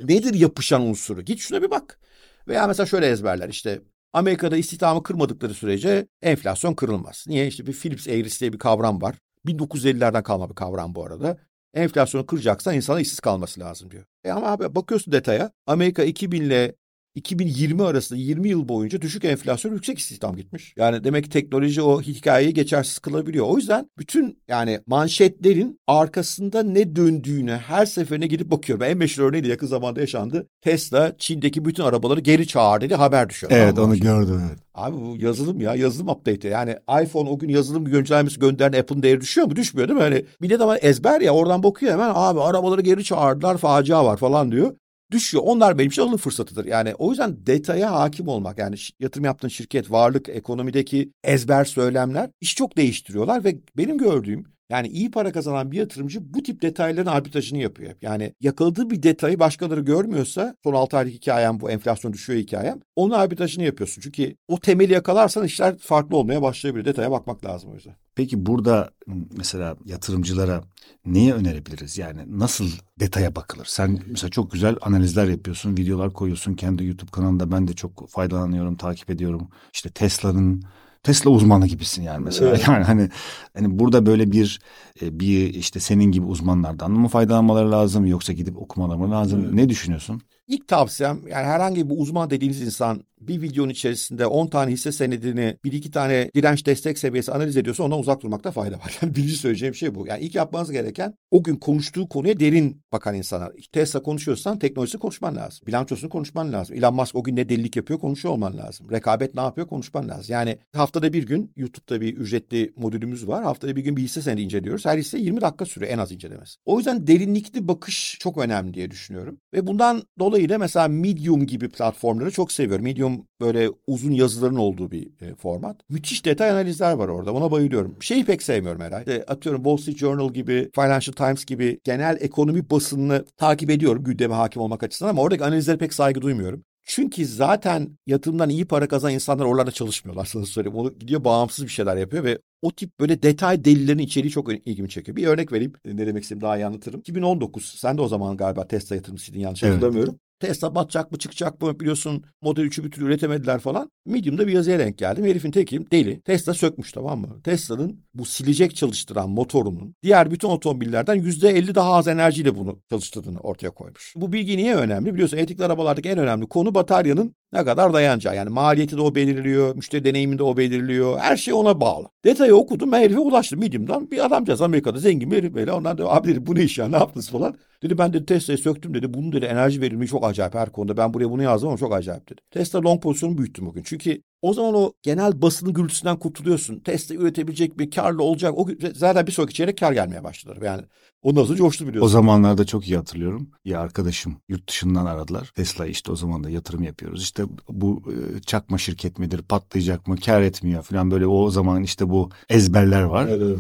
Nedir 0.08 0.34
yapışan 0.34 0.82
unsuru? 0.82 1.22
Git 1.22 1.40
şuna 1.40 1.62
bir 1.62 1.72
bak. 1.72 2.00
Veya 2.48 2.68
mesela 2.68 2.86
şöyle 2.86 3.08
ezberler 3.08 3.50
işte 3.50 3.82
Amerika'da 4.14 4.58
istihdamı 4.58 5.04
kırmadıkları 5.04 5.54
sürece 5.54 6.08
enflasyon 6.22 6.74
kırılmaz. 6.74 7.26
Niye? 7.28 7.48
İşte 7.48 7.68
bir 7.68 7.74
Phillips 7.74 8.08
eğrisi 8.08 8.40
diye 8.40 8.54
bir 8.54 8.60
kavram 8.60 9.02
var. 9.02 9.16
1950'lerden 9.46 10.24
kalma 10.24 10.50
bir 10.50 10.56
kavram 10.56 10.96
bu 10.96 11.06
arada. 11.06 11.38
Enflasyonu 11.74 12.26
kıracaksan 12.26 12.76
insana 12.76 13.00
işsiz 13.00 13.20
kalması 13.20 13.60
lazım 13.60 13.92
diyor. 13.92 14.06
E 14.24 14.32
ama 14.32 14.48
abi 14.48 14.76
bakıyorsun 14.76 15.14
detaya. 15.14 15.52
Amerika 15.68 16.04
2000 16.04 16.42
ile 16.42 16.76
2020 17.16 17.84
arasında 17.84 18.20
20 18.20 18.50
yıl 18.50 18.68
boyunca 18.68 19.02
düşük 19.02 19.26
enflasyon 19.26 19.74
yüksek 19.74 20.00
istihdam 20.00 20.36
gitmiş. 20.36 20.74
Yani 20.78 21.04
demek 21.04 21.24
ki 21.24 21.30
teknoloji 21.30 21.82
o 21.82 22.02
hikayeyi 22.02 22.54
geçersiz 22.54 23.00
kılabiliyor. 23.00 23.46
O 23.46 23.58
yüzden 23.58 23.90
bütün 23.98 24.40
yani 24.48 24.80
manşetlerin 24.88 25.80
arkasında 25.88 26.64
ne 26.64 26.96
döndüğüne 26.96 27.58
her 27.58 27.86
seferine 27.86 28.28
gidip 28.28 28.52
bakıyorum. 28.52 28.84
En 28.84 28.98
meşhur 28.98 29.24
örneği 29.24 29.44
de 29.44 29.48
yakın 29.48 29.68
zamanda 29.68 30.00
yaşandı. 30.00 30.48
Tesla 30.62 31.16
Çin'deki 31.18 31.66
bütün 31.66 31.84
arabaları 31.84 32.20
geri 32.20 32.48
çağır 32.48 32.82
dedi 32.82 32.96
haber 32.96 33.30
düşüyor. 33.30 33.52
Evet 33.56 33.80
onu 33.80 34.00
gördüm. 34.00 34.42
Evet. 34.50 34.60
Abi 34.74 34.96
bu 34.96 35.18
yazılım 35.20 35.62
ya 35.62 35.76
yazılım 35.76 36.10
update 36.10 36.48
yani 36.48 36.76
iPhone 37.04 37.30
o 37.30 37.40
gün 37.40 37.50
yazılım 37.50 37.86
güncellemesi 37.86 38.40
gönderen 38.40 38.80
Apple'ın 38.80 39.04
değeri 39.04 39.22
düşüyor 39.22 39.48
mu? 39.48 39.56
Düşmüyor 39.56 39.88
değil 39.88 39.98
mi? 39.98 40.04
Hani 40.04 40.26
millet 40.40 40.62
ama 40.62 40.78
ezber 40.78 41.22
ya 41.22 41.32
oradan 41.32 41.64
bakıyor 41.64 41.94
hemen 41.94 42.12
abi 42.14 42.42
arabaları 42.42 42.82
geri 42.82 43.04
çağırdılar 43.04 43.58
facia 43.58 44.06
var 44.06 44.18
falan 44.18 44.52
diyor 44.52 44.76
düşüyor. 45.16 45.44
Onlar 45.46 45.78
benim 45.78 45.90
için 45.90 46.02
alım 46.02 46.18
fırsatıdır. 46.18 46.66
Yani 46.66 46.96
o 46.96 47.10
yüzden 47.10 47.46
detaya 47.46 47.92
hakim 47.92 48.28
olmak 48.28 48.58
yani 48.58 48.76
yatırım 49.00 49.26
yaptığın 49.26 49.48
şirket, 49.48 49.92
varlık, 49.92 50.30
ekonomideki 50.30 51.12
ezber 51.24 51.66
söylemler 51.66 52.30
işi 52.42 52.56
çok 52.56 52.78
değiştiriyorlar 52.78 53.44
ve 53.44 53.56
benim 53.78 53.98
gördüğüm 53.98 54.55
yani 54.70 54.88
iyi 54.88 55.12
para 55.12 55.32
kazanan 55.32 55.72
bir 55.72 55.78
yatırımcı 55.78 56.34
bu 56.34 56.44
tip 56.44 56.62
detayların 56.62 57.08
arbitrajını 57.08 57.60
yapıyor. 57.60 57.94
Yani 58.02 58.34
yakaladığı 58.42 58.90
bir 58.90 59.04
detayı 59.04 59.40
başkaları 59.40 59.82
görmüyorsa 59.82 60.56
son 60.64 60.74
6 60.74 60.98
aylık 60.98 61.14
hikayem 61.14 61.60
bu 61.60 61.72
enflasyon 61.72 62.14
düşüyor 62.14 62.40
hikayem. 62.40 62.80
Onun 62.96 63.14
arbitrajını 63.14 63.64
yapıyorsun. 63.64 64.02
Çünkü 64.02 64.36
o 64.48 64.60
temeli 64.60 64.94
yakalarsan 64.94 65.46
işler 65.46 65.78
farklı 65.78 66.18
olmaya 66.18 66.42
başlayabilir. 66.42 66.86
Detaya 66.86 67.12
bakmak 67.12 67.46
lazım 67.46 67.72
o 67.72 67.74
yüzden. 67.74 67.96
Peki 68.16 68.46
burada 68.46 68.92
mesela 69.38 69.76
yatırımcılara 69.86 70.64
neyi 71.06 71.34
önerebiliriz? 71.34 71.98
Yani 71.98 72.22
nasıl 72.28 72.70
detaya 73.00 73.36
bakılır? 73.36 73.66
Sen 73.66 74.00
mesela 74.08 74.30
çok 74.32 74.52
güzel 74.52 74.76
analizler 74.82 75.28
yapıyorsun, 75.28 75.78
videolar 75.78 76.14
koyuyorsun 76.14 76.54
kendi 76.54 76.86
YouTube 76.86 77.12
kanalında. 77.12 77.52
Ben 77.52 77.68
de 77.68 77.74
çok 77.74 78.10
faydalanıyorum, 78.10 78.76
takip 78.76 79.10
ediyorum. 79.10 79.50
İşte 79.74 79.90
Tesla'nın 79.90 80.64
Tesla 81.06 81.30
uzmanı 81.30 81.68
gibisin 81.68 82.04
yani 82.04 82.24
mesela. 82.24 82.50
Evet. 82.50 82.68
Yani 82.68 82.84
hani 82.84 83.10
hani 83.54 83.80
burada 83.80 84.06
böyle 84.06 84.32
bir 84.32 84.60
e, 85.02 85.20
bir 85.20 85.54
işte 85.54 85.80
senin 85.80 86.12
gibi 86.12 86.26
uzmanlardan 86.26 86.92
mı 86.92 87.08
faydalanmaları 87.08 87.72
lazım 87.72 88.06
yoksa 88.06 88.34
gidip 88.34 88.58
okumaları 88.58 88.98
mı 88.98 89.12
lazım? 89.12 89.42
Evet. 89.44 89.54
Ne 89.54 89.70
düşünüyorsun? 89.70 90.22
İlk 90.48 90.68
tavsiyem 90.68 91.28
yani 91.28 91.46
herhangi 91.46 91.90
bir 91.90 91.96
uzman 91.98 92.30
dediğiniz 92.30 92.62
insan 92.62 93.04
bir 93.22 93.42
videonun 93.42 93.70
içerisinde 93.70 94.26
10 94.26 94.48
tane 94.48 94.72
hisse 94.72 94.92
senedini 94.92 95.58
bir 95.64 95.72
iki 95.72 95.92
tane 95.92 96.32
direnç 96.36 96.66
destek 96.66 96.98
seviyesi 96.98 97.32
analiz 97.32 97.58
ediyorsa 97.58 97.84
ondan 97.84 98.00
uzak 98.00 98.22
durmakta 98.22 98.52
fayda 98.52 98.76
var. 98.76 98.96
Yani 99.02 99.16
birinci 99.16 99.36
söyleyeceğim 99.36 99.76
şey 99.76 99.96
bu. 99.96 100.08
Yani 100.08 100.24
ilk 100.24 100.36
yapmanız 100.36 100.72
gereken 100.72 101.14
o 101.32 101.44
gün 101.44 101.56
konuştuğu 101.56 102.10
konuya 102.10 102.40
derin 102.40 102.82
bakan 102.92 103.16
insanlar. 103.16 103.52
Tesla 103.72 104.04
konuşuyorsan 104.04 104.60
teknolojisi 104.60 104.98
konuşman 104.98 105.36
lazım. 105.36 105.68
Bilançosunu 105.68 106.10
konuşman 106.10 106.54
lazım. 106.54 106.76
Elon 106.76 106.96
Musk 106.96 107.16
o 107.16 107.24
gün 107.24 107.36
ne 107.36 107.50
delilik 107.50 107.76
yapıyor 107.76 108.00
konuşuyor 108.00 108.34
olman 108.34 108.58
lazım. 108.58 108.92
Rekabet 108.92 109.36
ne 109.36 109.42
yapıyor 109.42 109.68
konuşman 109.68 110.10
lazım. 110.10 110.26
Yani 110.30 110.58
haftada 110.74 111.14
bir 111.14 111.26
gün 111.26 111.52
YouTube'da 111.56 112.02
bir 112.02 112.18
ücretli 112.18 112.74
modülümüz 112.76 113.28
var. 113.28 113.44
Haftada 113.44 113.76
bir 113.76 113.82
gün 113.82 113.98
bir 113.98 114.02
hisse 114.02 114.22
senedi 114.22 114.42
inceliyoruz. 114.42 114.86
Her 114.86 114.98
hisse 114.98 115.18
20 115.18 115.42
dakika 115.42 115.66
sürüyor 115.66 115.92
en 115.92 115.98
az 115.98 116.12
incelemesi. 116.12 116.56
O 116.66 116.78
yüzden 116.78 117.08
derinlikli 117.08 117.68
bakış 117.68 118.18
çok 118.20 118.38
önemli 118.38 118.74
diye 118.74 118.92
düşünüyorum. 118.92 119.40
Ve 119.54 119.68
bundan 119.68 120.04
dolayı 120.20 120.50
da 120.50 120.58
mesela 120.58 120.88
Medium 120.88 121.48
gibi 121.48 121.70
platformları 121.70 122.32
çok 122.32 122.52
seviyorum. 122.52 122.84
Medium 122.84 123.05
böyle 123.42 123.70
uzun 123.88 124.12
yazıların 124.12 124.56
olduğu 124.56 124.92
bir 124.92 125.08
e, 125.22 125.36
format. 125.36 125.82
Müthiş 125.90 126.26
detay 126.26 126.50
analizler 126.50 126.94
var 126.94 127.08
orada. 127.08 127.34
Ona 127.34 127.52
bayılıyorum. 127.52 127.98
Şeyi 128.02 128.26
pek 128.26 128.44
sevmiyorum 128.44 128.82
herhalde. 128.82 129.26
Atıyorum 129.28 129.64
Wall 129.64 129.78
Street 129.78 129.98
Journal 129.98 130.34
gibi, 130.34 130.70
Financial 130.76 131.14
Times 131.14 131.46
gibi 131.46 131.80
genel 131.84 132.18
ekonomi 132.22 132.70
basınını 132.70 133.26
takip 133.38 133.70
ediyorum 133.70 134.04
gündeme 134.04 134.36
hakim 134.36 134.62
olmak 134.62 134.84
açısından 134.84 135.10
ama 135.10 135.22
oradaki 135.22 135.44
analizlere 135.44 135.78
pek 135.78 135.94
saygı 135.94 136.22
duymuyorum. 136.22 136.64
Çünkü 136.88 137.26
zaten 137.26 137.98
yatırımdan 138.08 138.50
iyi 138.50 138.66
para 138.66 138.88
kazanan 138.88 139.14
insanlar 139.14 139.46
oralarda 139.46 139.72
çalışmıyorlar 139.72 140.26
sana 140.32 140.46
söyleyeyim. 140.46 140.78
Onu 140.78 141.00
gidiyor 141.00 141.24
bağımsız 141.24 141.66
bir 141.66 141.70
şeyler 141.70 141.98
yapıyor 141.98 142.24
ve 142.24 142.40
o 142.62 142.72
tip 142.72 143.00
böyle 143.00 143.24
detay 143.24 143.66
delillerin 143.66 143.98
içeriği 143.98 144.32
çok 144.32 144.54
ilgimi 144.54 144.90
çekiyor. 144.90 145.16
Bir 145.18 145.28
örnek 145.28 145.52
vereyim. 145.52 145.74
Ne 145.86 146.08
demek 146.08 146.24
istediğimi 146.24 146.42
daha 146.42 146.58
iyi 146.58 146.66
anlatırım. 146.66 147.00
2019 147.00 147.66
sen 147.66 147.98
de 147.98 148.02
o 148.02 148.08
zaman 148.08 148.38
galiba 148.38 148.68
Tesla 148.68 148.96
yatırımcıydın 148.96 149.40
yanlış 149.40 149.64
evet. 149.64 149.74
hatırlamıyorum. 149.74 150.20
Tesla 150.40 150.76
batacak 150.76 151.12
mı 151.12 151.18
çıkacak 151.18 151.62
mı 151.62 151.80
biliyorsun 151.80 152.24
Model 152.42 152.64
3'ü 152.64 152.84
bir 152.84 152.92
türlü 152.92 153.06
üretemediler 153.06 153.60
falan. 153.60 153.92
Medium'da 154.06 154.48
bir 154.48 154.54
yazıya 154.54 154.80
denk 154.80 154.98
geldim. 154.98 155.26
Herifin 155.26 155.52
tekim 155.52 155.86
deli. 155.92 156.22
Tesla 156.22 156.54
sökmüş 156.54 156.92
tamam 156.92 157.20
mı? 157.20 157.42
Tesla'nın 157.44 158.06
bu 158.14 158.26
silecek 158.26 158.76
çalıştıran 158.76 159.30
motorunun 159.30 159.96
diğer 160.04 160.32
bütün 160.32 160.48
otomobillerden 160.48 161.18
%50 161.18 161.76
daha 161.76 161.94
az 161.94 162.08
enerjiyle 162.08 162.56
bunu 162.56 162.80
çalıştırdığını 162.90 163.40
ortaya 163.40 163.70
koymuş. 163.70 164.14
Bu 164.16 164.34
bilgi 164.34 164.58
niye 164.58 164.76
önemli? 164.76 165.14
Biliyorsun 165.14 165.38
elektrikli 165.38 165.64
arabalardaki 165.64 166.10
en 166.10 166.18
önemli 166.18 166.48
konu 166.48 166.76
bataryanın 166.76 167.36
ne 167.54 167.66
kadar 167.66 167.94
dayanacağı. 167.94 168.36
Yani 168.36 168.50
maliyeti 168.50 168.98
de 168.98 169.02
o 169.02 169.16
belirliyor, 169.16 169.76
müşteri 169.76 170.04
deneyiminde 170.04 170.44
o 170.44 170.58
belirliyor. 170.58 171.20
Her 171.20 171.38
şey 171.38 171.54
ona 171.54 171.82
bağlı. 171.82 172.08
Detayı 172.26 172.56
okudum 172.56 172.92
ben 172.92 173.02
herife 173.02 173.20
ulaştım 173.20 173.60
Medium'dan. 173.60 174.12
Bir 174.12 174.26
adamcağız 174.26 174.62
Amerika'da 174.62 175.00
zengin 175.00 175.32
bir 175.32 175.38
herif 175.38 175.54
böyle. 175.54 175.72
Ondan 175.72 175.98
da 175.98 176.14
abi 176.14 176.28
dedi 176.28 176.46
bu 176.46 176.56
ne 176.56 176.64
iş 176.64 176.78
ya 176.78 176.88
ne 176.88 176.98
yaptınız 176.98 177.30
falan. 177.30 177.56
Dedi 177.84 177.98
ben 177.98 178.14
de 178.14 178.26
Tesla'yı 178.26 178.58
söktüm 178.58 178.94
dedi. 178.94 179.14
Bunun 179.14 179.32
dedi 179.32 179.46
enerji 179.46 179.82
verimliliği 179.82 180.10
çok 180.10 180.26
acayip 180.26 180.56
her 180.56 180.72
konuda. 180.72 180.98
Ben 180.98 181.14
buraya 181.14 181.32
bunu 181.32 181.44
yazdım 181.44 181.70
ama 181.70 181.78
çok 181.78 181.94
acayip 181.94 182.30
dedi. 182.30 182.42
Tesla 182.52 182.82
long 182.82 183.04
pozisyonu 183.04 183.38
büyüttüm 183.38 183.66
bugün. 183.66 183.84
Çünkü 183.86 184.22
o 184.42 184.54
zaman 184.54 184.74
o 184.76 184.94
genel 185.04 185.42
basının 185.42 185.74
gürültüsünden 185.74 186.20
kurtuluyorsun. 186.20 186.80
Tesla 186.80 187.16
üretebilecek 187.16 187.80
bir 187.80 187.92
karlı 187.92 188.24
olacak. 188.24 188.54
O 188.58 188.68
zaten 188.94 189.28
bir 189.28 189.32
sonraki 189.32 189.54
çeyrek 189.54 189.78
kar 189.78 189.92
gelmeye 189.92 190.24
başladı. 190.24 190.60
Yani 190.64 190.82
ondan 191.22 191.44
sonra 191.44 191.58
coştu 191.58 191.88
biliyorsun. 191.88 192.06
O 192.06 192.10
zamanlarda 192.10 192.66
çok 192.66 192.88
iyi 192.88 192.98
hatırlıyorum. 192.98 193.50
Ya 193.66 193.80
arkadaşım 193.80 194.38
yurt 194.50 194.70
dışından 194.70 195.06
aradılar. 195.06 195.52
Tesla 195.56 195.86
işte 195.86 196.12
o 196.12 196.16
zaman 196.16 196.44
da 196.44 196.50
yatırım 196.50 196.84
yapıyoruz. 196.84 197.22
İşte 197.22 197.44
bu 197.70 198.04
e, 198.12 198.42
çakma 198.42 198.78
şirket 198.78 199.20
midir? 199.20 199.42
Patlayacak 199.42 200.08
mı? 200.08 200.16
Kar 200.26 200.42
etmiyor 200.42 200.84
falan 200.84 201.12
böyle 201.12 201.28
o 201.28 201.50
zaman 201.50 201.84
işte 201.84 202.10
bu 202.10 202.30
ezberler 202.50 203.02
var. 203.02 203.28
Evet. 203.28 203.42
Abi 203.42 203.60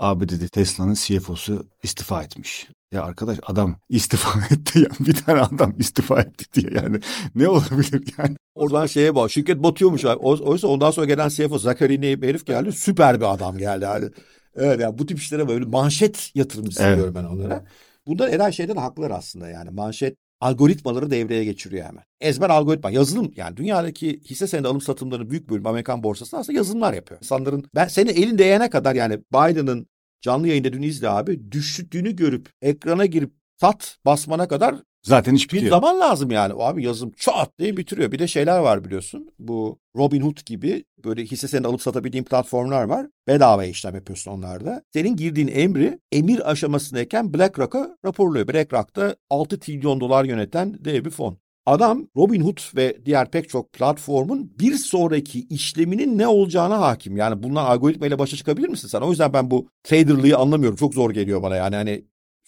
dedi 0.00 0.48
Tesla'nın 0.48 0.94
CFO'su 0.94 1.66
istifa 1.82 2.22
etmiş. 2.22 2.68
Ya 2.92 3.02
arkadaş 3.02 3.38
adam 3.46 3.76
istifa 3.88 4.46
etti 4.50 4.78
ya 4.78 4.88
bir 5.00 5.14
tane 5.14 5.40
adam 5.40 5.74
istifa 5.78 6.20
etti 6.20 6.44
diye 6.54 6.82
yani 6.82 7.00
ne 7.34 7.48
olabilir 7.48 8.14
yani. 8.18 8.36
Oradan 8.54 8.86
şeye 8.86 9.14
bak 9.14 9.30
şirket 9.30 9.62
batıyormuş 9.62 10.04
abi. 10.04 10.18
Oysa 10.18 10.68
ondan 10.68 10.90
sonra 10.90 11.06
gelen 11.06 11.28
CFO 11.28 11.58
Zachary 11.58 12.02
diye 12.02 12.22
bir 12.22 12.28
herif 12.28 12.46
geldi 12.46 12.72
süper 12.72 13.20
bir 13.20 13.34
adam 13.34 13.58
geldi 13.58 13.84
yani. 13.84 14.08
Evet 14.54 14.80
yani 14.80 14.98
bu 14.98 15.06
tip 15.06 15.18
işlere 15.18 15.48
böyle 15.48 15.64
manşet 15.64 16.30
yatırımcısı 16.34 16.82
evet. 16.82 16.96
diyorum 16.96 17.14
ben 17.14 17.24
onlara. 17.24 17.64
Bunda 18.06 18.30
Eren 18.30 18.50
şeyden 18.50 18.76
haklılar 18.76 19.10
aslında 19.10 19.48
yani 19.48 19.70
manşet 19.70 20.16
algoritmaları 20.40 21.10
devreye 21.10 21.44
geçiriyor 21.44 21.86
hemen. 21.86 22.04
Ezber 22.20 22.50
algoritma, 22.50 22.90
yazılım 22.90 23.32
yani 23.36 23.56
dünyadaki 23.56 24.20
hisse 24.24 24.46
senedi 24.46 24.68
alım 24.68 24.80
satımlarının 24.80 25.30
büyük 25.30 25.50
bölümü 25.50 25.68
Amerikan 25.68 26.02
borsasında 26.02 26.40
aslında 26.40 26.58
yazılımlar 26.58 26.92
yapıyor. 26.92 27.20
İnsanların 27.20 27.64
ben 27.74 27.88
senin 27.88 28.10
elin 28.10 28.38
değene 28.38 28.70
kadar 28.70 28.94
yani 28.94 29.18
Biden'ın 29.32 29.86
canlı 30.20 30.48
yayında 30.48 30.72
dün 30.72 30.82
izle 30.82 31.08
abi 31.08 31.52
düştüğünü 31.52 32.16
görüp 32.16 32.50
ekrana 32.62 33.06
girip 33.06 33.32
sat 33.60 33.98
basmana 34.04 34.48
kadar 34.48 34.76
Zaten 35.06 35.34
iş 35.34 35.52
Bir 35.52 35.56
bitiyor. 35.56 35.70
zaman 35.70 36.00
lazım 36.00 36.30
yani. 36.30 36.54
O 36.54 36.62
abi 36.62 36.84
yazım 36.84 37.12
çat 37.16 37.58
diye 37.58 37.76
bitiriyor. 37.76 38.12
Bir 38.12 38.18
de 38.18 38.26
şeyler 38.26 38.58
var 38.58 38.84
biliyorsun. 38.84 39.30
Bu 39.38 39.78
Robinhood 39.96 40.38
gibi 40.46 40.84
böyle 41.04 41.24
hisse 41.24 41.48
senedi 41.48 41.68
alıp 41.68 41.82
satabildiğin 41.82 42.24
platformlar 42.24 42.82
var. 42.84 43.06
Bedava 43.28 43.64
işlem 43.64 43.94
yapıyorsun 43.94 44.30
onlarda. 44.30 44.82
Senin 44.92 45.16
girdiğin 45.16 45.48
emri 45.48 45.98
emir 46.12 46.50
aşamasındayken 46.50 47.34
BlackRock'a 47.34 47.96
raporluyor. 48.04 48.48
BlackRock 48.48 48.96
da 48.96 49.16
6 49.30 49.58
trilyon 49.60 50.00
dolar 50.00 50.24
yöneten 50.24 50.84
dev 50.84 51.04
bir 51.04 51.10
fon. 51.10 51.36
Adam 51.66 52.06
Robinhood 52.16 52.58
ve 52.76 52.96
diğer 53.06 53.30
pek 53.30 53.48
çok 53.48 53.72
platformun 53.72 54.52
bir 54.58 54.74
sonraki 54.74 55.46
işleminin 55.46 56.18
ne 56.18 56.26
olacağına 56.26 56.80
hakim. 56.80 57.16
Yani 57.16 57.42
bundan 57.42 57.64
algoritmayla 57.64 58.18
başa 58.18 58.36
çıkabilir 58.36 58.68
misin 58.68 58.88
sen? 58.88 59.00
O 59.00 59.10
yüzden 59.10 59.32
ben 59.32 59.50
bu 59.50 59.68
traderlığı 59.84 60.36
anlamıyorum. 60.36 60.76
Çok 60.76 60.94
zor 60.94 61.10
geliyor 61.10 61.42
bana 61.42 61.56
yani. 61.56 61.76
Hani 61.76 62.04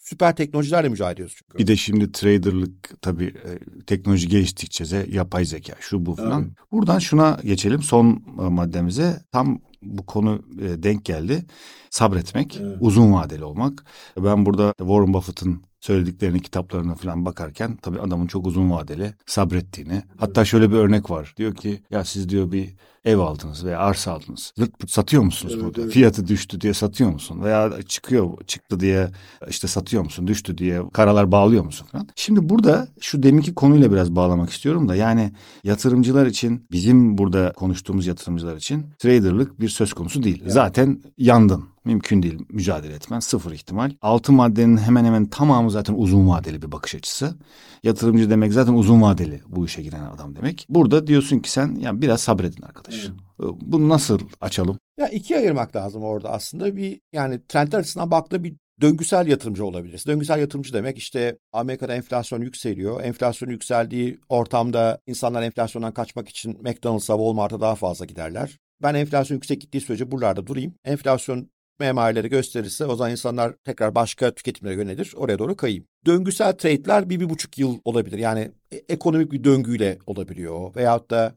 süper 0.09 0.37
teknolojilerle 0.37 0.89
mücadele 0.89 1.13
ediyoruz 1.15 1.35
çünkü. 1.39 1.59
Bir 1.59 1.67
de 1.67 1.77
şimdi 1.77 2.13
traderlık 2.13 3.03
tabii 3.03 3.25
e, 3.27 3.83
teknoloji 3.85 4.29
geliştikçe 4.29 4.91
de 4.91 5.07
yapay 5.11 5.45
zeka 5.45 5.75
şu 5.81 6.07
bu 6.07 6.15
falan. 6.15 6.43
Evet. 6.43 6.53
Buradan 6.73 6.99
şuna 6.99 7.41
geçelim 7.45 7.83
son 7.83 8.23
e, 8.39 8.43
maddemize. 8.43 9.21
Tam 9.33 9.61
bu 9.83 10.07
konu 10.07 10.43
e, 10.61 10.83
denk 10.83 11.05
geldi. 11.05 11.45
Sabretmek, 11.91 12.59
Evet. 12.63 12.77
uzun 12.81 13.13
vadeli 13.13 13.45
olmak. 13.45 13.85
Ben 14.19 14.47
burada 14.47 14.75
Warren 14.79 15.15
Buffett'ın 15.15 15.63
söylediklerini 15.81 16.43
kitaplarına 16.43 16.95
falan 16.95 17.25
bakarken 17.25 17.77
tabii 17.77 18.01
adamın 18.01 18.27
çok 18.27 18.47
uzun 18.47 18.71
vadeli 18.71 19.15
sabrettiğini. 19.27 20.03
Hatta 20.17 20.45
şöyle 20.45 20.71
bir 20.71 20.77
örnek 20.77 21.11
var. 21.11 21.35
Diyor 21.37 21.55
ki 21.55 21.83
ya 21.91 22.05
siz 22.05 22.29
diyor 22.29 22.53
bir 22.53 22.75
ev 23.05 23.19
aldınız 23.19 23.65
veya 23.65 23.79
arsa 23.79 24.13
aldınız. 24.13 24.53
Zırt 24.57 24.79
pırt 24.79 24.91
satıyor 24.91 25.23
musunuz 25.23 25.55
Evet, 25.57 25.65
burada? 25.65 25.81
evet. 25.83 25.93
Fiyatı 25.93 26.27
düştü 26.27 26.61
diye 26.61 26.75
satıyor 26.75 27.11
musun? 27.11 27.43
Veya 27.43 27.83
çıkıyor 27.83 28.45
çıktı 28.47 28.81
diye 28.81 29.09
işte 29.49 29.69
satıyor 29.69 30.03
musun? 30.03 30.27
Düştü 30.27 30.59
diye 30.59 30.83
karalar 30.93 31.33
bağlıyor 31.33 31.65
musun 31.65 31.87
falan. 31.93 32.09
Şimdi 32.17 32.49
burada 32.49 32.89
şu 33.01 33.23
deminki 33.23 33.55
konuyla 33.55 33.93
biraz 33.93 34.17
bağlamak 34.17 34.51
istiyorum 34.51 34.89
da 34.89 34.97
yani 34.97 35.33
yatırımcılar 35.65 36.27
için 36.27 36.67
bizim 36.73 37.19
burada 37.19 37.53
konuştuğumuz 37.53 38.07
yatırımcılar 38.07 38.57
için 38.57 38.87
traderlık 38.99 39.61
bir 39.61 39.69
söz 39.69 39.93
konusu 39.93 40.23
değil. 40.23 40.43
Zaten 40.47 41.03
yandın. 41.19 41.65
Mümkün 41.89 42.23
değil 42.23 42.39
mücadele 42.49 42.95
etmen. 42.95 43.21
Sıfır 43.21 43.53
ihtimal. 43.53 43.91
Altı 44.03 44.33
maddenin 44.33 44.77
hemen 44.77 45.05
hemen 45.05 45.27
tamamı 45.27 45.71
zaten 45.71 45.95
uzun 45.95 46.29
vadeli 46.29 46.63
bir 46.63 46.73
bakış 46.73 46.95
açısı. 46.95 47.39
Yatırımcı 47.83 48.31
demek 48.31 48.53
zaten 48.53 48.73
uzun 48.73 49.03
vadeli 49.03 49.41
bu 49.47 49.67
işe 49.67 49.83
giren 49.83 50.05
adam 50.05 50.37
demek. 50.37 50.67
Burada 50.69 51.07
diyorsun 51.07 51.39
ki 51.39 51.51
sen 51.51 51.75
ya 51.75 52.03
biraz 52.03 52.21
sabredin 52.21 52.63
arkadaş. 52.63 53.09
Bunu 53.39 53.89
nasıl 53.89 54.21
açalım? 54.41 54.79
Ya 54.99 55.09
ikiye 55.09 55.39
ayırmak 55.39 55.77
lazım 55.77 56.03
orada 56.03 56.31
aslında 56.31 56.77
bir 56.77 57.01
yani 57.13 57.41
trendler 57.49 57.79
açısından 57.79 58.11
baktığında 58.11 58.45
bir 58.45 58.57
döngüsel 58.81 59.27
yatırımcı 59.27 59.65
olabilirsin. 59.65 60.11
Döngüsel 60.11 60.41
yatırımcı 60.41 60.73
demek 60.73 60.99
işte 60.99 61.39
Amerika'da 61.53 61.95
enflasyon 61.95 62.41
yükseliyor. 62.41 63.01
Enflasyon 63.01 63.51
yükseldiği 63.51 64.19
ortamda 64.29 64.99
insanlar 65.07 65.43
enflasyondan 65.43 65.93
kaçmak 65.95 66.29
için 66.29 66.59
McDonald's'a, 66.63 67.15
Walmart'a 67.15 67.61
daha 67.61 67.75
fazla 67.75 68.05
giderler. 68.05 68.59
Ben 68.83 68.95
enflasyon 68.95 69.37
yüksek 69.37 69.61
gittiği 69.61 69.81
sürece 69.81 70.11
buralarda 70.11 70.47
durayım. 70.47 70.75
Enflasyon 70.85 71.51
emareleri 71.85 72.29
gösterirse 72.29 72.87
o 72.87 72.97
zaman 72.97 73.11
insanlar 73.11 73.55
tekrar 73.65 73.95
başka 73.95 74.35
tüketimlere 74.35 74.75
yönelir. 74.75 75.13
Oraya 75.17 75.39
doğru 75.39 75.57
kayayım. 75.57 75.85
Döngüsel 76.07 76.53
trade'ler 76.53 77.11
bir, 77.11 77.21
bir 77.21 77.29
buçuk 77.29 77.59
yıl 77.59 77.79
olabilir. 77.85 78.19
Yani 78.19 78.51
e- 78.73 78.77
ekonomik 78.89 79.33
bir 79.33 79.45
döngüyle 79.45 79.99
olabiliyor. 80.07 80.77
Veyahut 80.77 81.11
da 81.11 81.35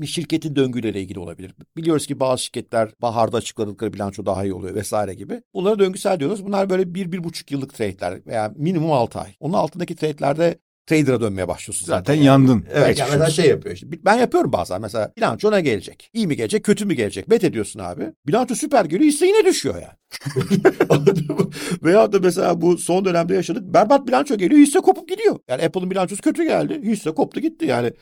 bir 0.00 0.06
şirketin 0.06 0.56
döngüleriyle 0.56 1.00
ilgili 1.00 1.18
olabilir. 1.18 1.54
Biliyoruz 1.76 2.06
ki 2.06 2.20
bazı 2.20 2.42
şirketler 2.42 2.90
baharda 3.02 3.36
açıkladıkları 3.36 3.92
bilanço 3.92 4.26
daha 4.26 4.44
iyi 4.44 4.54
oluyor 4.54 4.74
vesaire 4.74 5.14
gibi. 5.14 5.42
Bunlara 5.54 5.78
döngüsel 5.78 6.20
diyoruz. 6.20 6.44
Bunlar 6.44 6.70
böyle 6.70 6.94
bir, 6.94 7.12
bir 7.12 7.24
buçuk 7.24 7.50
yıllık 7.50 7.74
trade'ler 7.74 8.26
veya 8.26 8.52
minimum 8.56 8.92
altı 8.92 9.18
ay. 9.18 9.34
Onun 9.40 9.54
altındaki 9.54 9.96
trade'lerde 9.96 10.58
trader'a 10.86 11.20
dönmeye 11.20 11.48
başlıyorsun 11.48 11.86
zaten. 11.86 11.98
Zaten 11.98 12.24
yandın. 12.24 12.64
Evet 12.72 12.98
yani 12.98 13.10
mesela 13.10 13.30
şey 13.30 13.48
yapıyor 13.48 13.74
işte. 13.74 13.86
Ben 14.04 14.14
yapıyorum 14.18 14.52
bazen 14.52 14.80
mesela 14.80 15.12
bilanço 15.16 15.52
ne 15.52 15.60
gelecek? 15.60 16.10
İyi 16.12 16.26
mi 16.26 16.36
gelecek, 16.36 16.64
kötü 16.64 16.84
mü 16.84 16.94
gelecek? 16.94 17.30
Bet 17.30 17.44
ediyorsun 17.44 17.80
abi. 17.80 18.12
Bilanço 18.26 18.54
süper 18.54 18.84
geliyor, 18.84 19.10
hisse 19.10 19.26
yine 19.26 19.44
düşüyor 19.44 19.74
yani. 19.74 20.02
Veya 21.82 22.12
da 22.12 22.18
mesela 22.18 22.60
bu 22.60 22.78
son 22.78 23.04
dönemde 23.04 23.34
yaşadık. 23.34 23.62
Berbat 23.74 24.06
bilanço 24.06 24.36
geliyor, 24.36 24.60
hisse 24.60 24.78
kopup 24.78 25.08
gidiyor. 25.08 25.38
Yani 25.48 25.62
Apple'ın 25.62 25.90
bilançosu 25.90 26.22
kötü 26.22 26.44
geldi, 26.44 26.80
hisse 26.82 27.10
koptu 27.10 27.40
gitti 27.40 27.66
yani. 27.66 27.92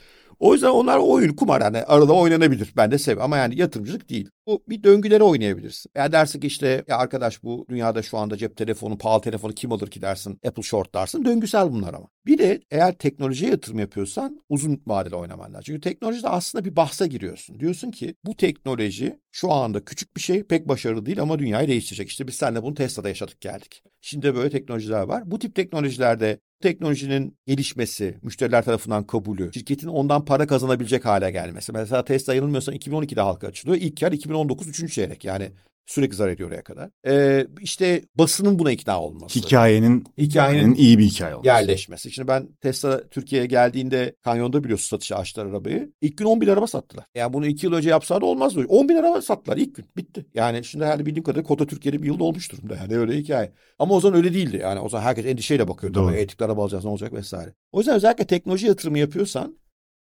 O 0.40 0.52
yüzden 0.54 0.68
onlar 0.68 0.98
oyun, 0.98 1.32
kumar 1.32 1.60
yani 1.60 1.82
arada 1.82 2.12
oynanabilir. 2.12 2.72
Ben 2.76 2.90
de 2.90 2.98
seviyorum 2.98 3.24
ama 3.24 3.36
yani 3.36 3.60
yatırımcılık 3.60 4.10
değil. 4.10 4.30
Bu 4.46 4.62
bir 4.68 4.82
döngülere 4.82 5.22
oynayabilirsin. 5.22 5.90
Ya 5.96 6.12
dersin 6.12 6.40
ki 6.40 6.46
işte 6.46 6.84
ya 6.88 6.98
arkadaş 6.98 7.42
bu 7.42 7.66
dünyada 7.68 8.02
şu 8.02 8.18
anda 8.18 8.36
cep 8.36 8.56
telefonu, 8.56 8.98
pahalı 8.98 9.22
telefonu 9.22 9.52
kim 9.52 9.72
alır 9.72 9.86
ki 9.90 10.02
dersin. 10.02 10.40
Apple 10.46 10.62
short 10.62 10.94
dersin. 10.94 11.24
Döngüsel 11.24 11.72
bunlar 11.72 11.94
ama. 11.94 12.06
Bir 12.30 12.38
de 12.38 12.60
eğer 12.70 12.92
teknolojiye 12.92 13.50
yatırım 13.50 13.78
yapıyorsan 13.78 14.40
uzun 14.48 14.82
vadeli 14.86 15.14
oynaman 15.14 15.52
lazım. 15.52 15.62
Çünkü 15.66 15.80
teknolojide 15.80 16.28
aslında 16.28 16.64
bir 16.64 16.76
bahse 16.76 17.06
giriyorsun. 17.06 17.60
Diyorsun 17.60 17.90
ki 17.90 18.14
bu 18.24 18.36
teknoloji 18.36 19.20
şu 19.32 19.52
anda 19.52 19.84
küçük 19.84 20.16
bir 20.16 20.20
şey 20.20 20.42
pek 20.42 20.68
başarılı 20.68 21.06
değil 21.06 21.20
ama 21.20 21.38
dünyayı 21.38 21.68
değiştirecek. 21.68 22.08
İşte 22.08 22.26
biz 22.28 22.34
seninle 22.34 22.62
bunu 22.62 22.74
Tesla'da 22.74 23.08
yaşadık 23.08 23.40
geldik. 23.40 23.82
Şimdi 24.00 24.26
de 24.26 24.34
böyle 24.34 24.50
teknolojiler 24.50 25.02
var. 25.02 25.30
Bu 25.30 25.38
tip 25.38 25.54
teknolojilerde 25.54 26.40
teknolojinin 26.62 27.36
gelişmesi, 27.46 28.18
müşteriler 28.22 28.64
tarafından 28.64 29.06
kabulü, 29.06 29.50
şirketin 29.54 29.88
ondan 29.88 30.24
para 30.24 30.46
kazanabilecek 30.46 31.04
hale 31.04 31.30
gelmesi. 31.30 31.72
Mesela 31.72 32.04
Tesla 32.04 32.34
yanılmıyorsam 32.34 32.74
2012'de 32.74 33.20
halka 33.20 33.46
açılıyor. 33.46 33.78
İlk 33.80 34.00
kar 34.00 34.12
2019 34.12 34.68
3. 34.68 34.94
çeyrek 34.94 35.24
yani 35.24 35.50
sürekli 35.90 36.16
zarar 36.16 36.30
ediyor 36.30 36.48
oraya 36.48 36.62
kadar. 36.62 36.90
Ee, 37.06 37.46
işte 37.60 38.02
basının 38.14 38.58
buna 38.58 38.72
ikna 38.72 39.02
olması. 39.02 39.38
Hikayenin, 39.38 40.04
Hikayenin 40.18 40.74
iyi 40.74 40.98
bir 40.98 41.04
hikaye 41.04 41.34
olması. 41.34 41.46
yerleşmesi. 41.46 42.10
Şimdi 42.10 42.28
ben 42.28 42.48
Tesla 42.60 43.08
Türkiye'ye 43.08 43.46
geldiğinde 43.46 44.14
kanyonda 44.24 44.64
biliyorsun 44.64 44.88
satışa 44.88 45.16
açtılar 45.16 45.46
arabayı. 45.46 45.92
İlk 46.00 46.18
gün 46.18 46.24
10 46.24 46.40
bin 46.40 46.48
araba 46.48 46.66
sattılar. 46.66 47.04
Yani 47.14 47.32
bunu 47.32 47.46
2 47.46 47.66
yıl 47.66 47.72
önce 47.72 47.90
yapsalardı 47.90 48.26
olmaz 48.26 48.56
mı? 48.56 48.64
10 48.68 48.88
bin 48.88 48.96
araba 48.96 49.22
sattılar 49.22 49.56
ilk 49.56 49.74
gün. 49.74 49.86
Bitti. 49.96 50.26
Yani 50.34 50.64
şimdi 50.64 50.84
herhalde 50.84 51.06
bildiğim 51.06 51.24
kadarıyla 51.24 51.48
kota 51.48 51.66
Türkiye'de 51.66 52.02
bir 52.02 52.06
yılda 52.06 52.24
olmuş 52.24 52.52
durumda. 52.52 52.76
Yani 52.76 52.96
öyle 52.98 53.16
hikaye. 53.16 53.52
Ama 53.78 53.94
o 53.94 54.00
zaman 54.00 54.18
öyle 54.18 54.34
değildi. 54.34 54.58
Yani 54.62 54.80
o 54.80 54.88
zaman 54.88 55.04
herkes 55.04 55.26
endişeyle 55.26 55.68
bakıyordu. 55.68 55.98
Doğru. 55.98 56.14
Elektrikli 56.14 56.44
araba 56.44 56.62
alacağız 56.62 56.84
ne 56.84 56.90
olacak 56.90 57.12
vesaire. 57.12 57.54
O 57.72 57.78
yüzden 57.78 57.94
özellikle 57.96 58.24
teknoloji 58.26 58.66
yatırımı 58.66 58.98
yapıyorsan 58.98 59.56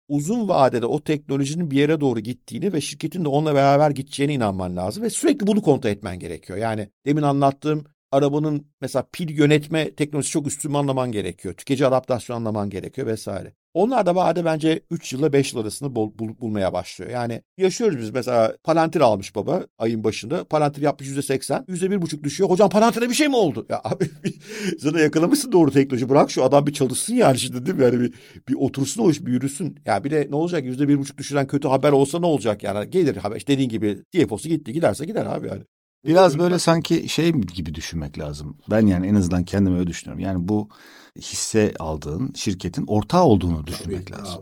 uzun 0.09 0.47
vadede 0.47 0.85
o 0.85 1.03
teknolojinin 1.03 1.71
bir 1.71 1.77
yere 1.77 2.01
doğru 2.01 2.19
gittiğini 2.19 2.73
ve 2.73 2.81
şirketin 2.81 3.25
de 3.25 3.29
onunla 3.29 3.55
beraber 3.55 3.91
gideceğine 3.91 4.33
inanman 4.33 4.75
lazım 4.75 5.03
ve 5.03 5.09
sürekli 5.09 5.47
bunu 5.47 5.61
kontrol 5.61 5.89
etmen 5.89 6.19
gerekiyor. 6.19 6.59
Yani 6.59 6.89
demin 7.05 7.21
anlattığım 7.21 7.83
arabanın 8.11 8.67
mesela 8.81 9.07
pil 9.11 9.29
yönetme 9.37 9.95
teknolojisi 9.95 10.31
çok 10.31 10.47
üstün 10.47 10.73
anlaman 10.73 11.11
gerekiyor. 11.11 11.53
Tüketici 11.53 11.87
adaptasyon 11.87 12.35
anlaman 12.35 12.69
gerekiyor 12.69 13.07
vesaire. 13.07 13.53
Onlar 13.73 14.05
da 14.05 14.15
vade 14.15 14.45
bence 14.45 14.81
3 14.91 15.13
yılla 15.13 15.33
5 15.33 15.53
yıl 15.53 15.61
arasında 15.61 15.95
bul, 15.95 16.11
bul- 16.19 16.37
bulmaya 16.41 16.73
başlıyor. 16.73 17.11
Yani 17.11 17.41
yaşıyoruz 17.57 17.97
biz 17.99 18.11
mesela 18.11 18.55
Palantir 18.63 19.01
almış 19.01 19.35
baba 19.35 19.65
ayın 19.77 20.03
başında. 20.03 20.43
Palantir 20.43 20.81
yapmış 20.81 21.09
%80. 21.09 21.65
%1,5 21.67 22.23
düşüyor. 22.23 22.49
Hocam 22.49 22.69
Palantir'e 22.69 23.09
bir 23.09 23.13
şey 23.13 23.27
mi 23.27 23.35
oldu? 23.35 23.65
Ya 23.69 23.81
abi 23.83 24.09
sana 24.79 24.99
yakalamışsın 24.99 25.51
doğru 25.51 25.71
teknoloji. 25.71 26.09
Bırak 26.09 26.31
şu 26.31 26.43
adam 26.43 26.67
bir 26.67 26.73
çalışsın 26.73 27.13
yani 27.15 27.39
şimdi 27.39 27.65
değil 27.65 27.77
mi? 27.77 27.83
Yani 27.83 27.99
bir, 27.99 28.13
bir 28.49 28.53
otursun 28.55 29.03
o 29.03 29.11
iş 29.11 29.25
bir 29.25 29.31
yürüsün. 29.31 29.75
Ya 29.85 30.03
bir 30.03 30.11
de 30.11 30.27
ne 30.29 30.35
olacak 30.35 30.65
%1,5 30.65 31.17
düşüren 31.17 31.47
kötü 31.47 31.67
haber 31.67 31.91
olsa 31.91 32.19
ne 32.19 32.25
olacak 32.25 32.63
yani? 32.63 32.89
Gelir 32.89 33.15
haber 33.15 33.35
işte 33.37 33.53
dediğin 33.53 33.69
gibi 33.69 33.97
CFO'su 34.11 34.49
gitti 34.49 34.73
giderse 34.73 35.05
gider 35.05 35.25
abi 35.25 35.47
yani. 35.47 35.63
Biraz 36.05 36.39
böyle 36.39 36.59
sanki 36.59 37.09
şey 37.09 37.31
gibi 37.31 37.75
düşünmek 37.75 38.19
lazım. 38.19 38.57
Ben 38.69 38.87
yani 38.87 39.07
en 39.07 39.15
azından 39.15 39.43
kendime 39.43 39.79
öyle 39.79 39.87
düşünüyorum. 39.87 40.23
Yani 40.23 40.47
bu 40.47 40.69
hisse 41.17 41.73
aldığın 41.79 42.33
şirketin 42.35 42.85
ortağı 42.87 43.23
olduğunu 43.23 43.67
düşünmek 43.67 44.11
lazım. 44.11 44.41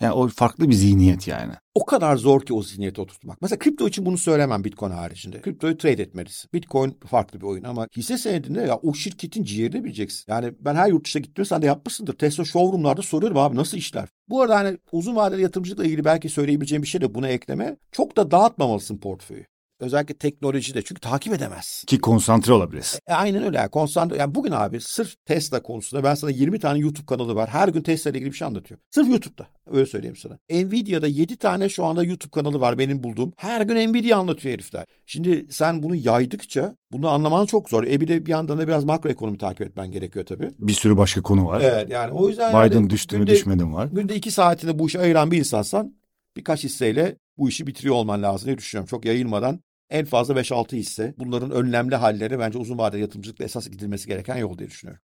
Yani 0.00 0.12
o 0.12 0.28
farklı 0.28 0.68
bir 0.68 0.74
zihniyet 0.74 1.28
yani. 1.28 1.52
O 1.74 1.84
kadar 1.84 2.16
zor 2.16 2.40
ki 2.40 2.54
o 2.54 2.62
zihniyeti 2.62 3.00
oturtmak. 3.00 3.42
Mesela 3.42 3.58
kripto 3.58 3.88
için 3.88 4.06
bunu 4.06 4.18
söylemem 4.18 4.64
Bitcoin 4.64 4.90
haricinde. 4.90 5.40
Kriptoyu 5.40 5.78
trade 5.78 6.02
etmelisin. 6.02 6.50
Bitcoin 6.54 6.96
farklı 7.06 7.40
bir 7.40 7.46
oyun 7.46 7.64
ama 7.64 7.86
hisse 7.96 8.18
senedinde 8.18 8.60
ya 8.60 8.76
o 8.76 8.94
şirketin 8.94 9.44
ciğerini 9.44 9.84
bileceksin. 9.84 10.24
Yani 10.28 10.54
ben 10.60 10.74
her 10.74 10.88
yurt 10.88 11.04
dışına 11.04 11.22
gittim 11.22 11.44
sen 11.44 11.62
de 11.62 11.66
yapmışsındır. 11.66 12.18
Tesla 12.18 12.44
showroomlarda 12.44 13.02
soruyorum 13.02 13.36
abi 13.36 13.56
nasıl 13.56 13.76
işler? 13.76 14.08
Bu 14.28 14.42
arada 14.42 14.56
hani 14.56 14.78
uzun 14.92 15.16
vadeli 15.16 15.42
yatırımcılıkla 15.42 15.84
ilgili 15.84 16.04
belki 16.04 16.28
söyleyebileceğim 16.28 16.82
bir 16.82 16.88
şey 16.88 17.00
de 17.00 17.14
buna 17.14 17.28
ekleme. 17.28 17.76
Çok 17.92 18.16
da 18.16 18.30
dağıtmamalısın 18.30 18.98
portföyü. 18.98 19.46
Özellikle 19.80 20.14
teknolojide 20.14 20.82
çünkü 20.82 21.00
takip 21.00 21.32
edemezsin. 21.32 21.86
Ki 21.86 21.98
konsantre 21.98 22.52
olabilirsin. 22.52 23.00
E, 23.06 23.12
aynen 23.14 23.42
öyle. 23.42 23.68
Konsantre. 23.68 24.16
Yani 24.16 24.34
bugün 24.34 24.52
abi 24.52 24.80
sırf 24.80 25.14
Tesla 25.26 25.62
konusunda 25.62 26.04
ben 26.04 26.14
sana 26.14 26.30
20 26.30 26.58
tane 26.58 26.78
YouTube 26.78 27.06
kanalı 27.06 27.34
var. 27.34 27.48
Her 27.48 27.68
gün 27.68 27.82
Tesla 27.82 28.10
ile 28.10 28.18
ilgili 28.18 28.32
bir 28.32 28.36
şey 28.36 28.46
anlatıyor. 28.48 28.80
Sırf 28.90 29.08
YouTube'da. 29.08 29.46
Öyle 29.70 29.86
söyleyeyim 29.86 30.16
sana. 30.16 30.38
Nvidia'da 30.50 31.06
7 31.06 31.36
tane 31.36 31.68
şu 31.68 31.84
anda 31.84 32.04
YouTube 32.04 32.30
kanalı 32.30 32.60
var 32.60 32.78
benim 32.78 33.02
bulduğum. 33.02 33.32
Her 33.36 33.60
gün 33.60 33.92
Nvidia 33.92 34.18
anlatıyor 34.18 34.54
herifler. 34.54 34.84
Şimdi 35.06 35.46
sen 35.50 35.82
bunu 35.82 35.94
yaydıkça 35.96 36.76
bunu 36.92 37.08
anlaman 37.08 37.46
çok 37.46 37.68
zor. 37.70 37.84
E 37.84 38.00
bir 38.00 38.08
de 38.08 38.26
bir 38.26 38.30
yandan 38.30 38.58
da 38.58 38.68
biraz 38.68 38.84
makroekonomi 38.84 39.38
takip 39.38 39.60
etmen 39.66 39.90
gerekiyor 39.90 40.26
tabii. 40.26 40.50
Bir 40.58 40.72
sürü 40.72 40.96
başka 40.96 41.22
konu 41.22 41.46
var. 41.46 41.60
Evet 41.60 41.90
yani 41.90 42.12
o 42.12 42.28
yüzden 42.28 42.50
Biden 42.66 42.76
yani 42.76 42.90
düştü 42.90 43.16
mü 43.18 43.24
günde- 43.24 43.34
düşmedi 43.36 43.64
mi 43.64 43.74
var. 43.74 43.88
Günde 43.92 44.14
2 44.14 44.30
saatini 44.30 44.78
bu 44.78 44.86
işe 44.86 45.00
ayıran 45.00 45.30
bir 45.30 45.38
insansan 45.38 45.94
birkaç 46.36 46.64
hisseyle 46.64 47.16
bu 47.38 47.48
işi 47.48 47.66
bitiriyor 47.66 47.94
olman 47.94 48.22
lazım 48.22 48.46
diye 48.46 48.58
düşünüyorum. 48.58 48.88
Çok 48.88 49.04
yayılmadan 49.04 49.60
en 49.90 50.04
fazla 50.04 50.34
5-6 50.34 50.76
hisse. 50.76 51.14
Bunların 51.18 51.50
önlemli 51.50 51.94
halleri 51.96 52.38
bence 52.38 52.58
uzun 52.58 52.78
vadeli 52.78 53.00
yatırımcılıkla 53.00 53.44
esas 53.44 53.70
gidilmesi 53.70 54.08
gereken 54.08 54.36
yol 54.36 54.58
diye 54.58 54.68
düşünüyorum. 54.68 55.02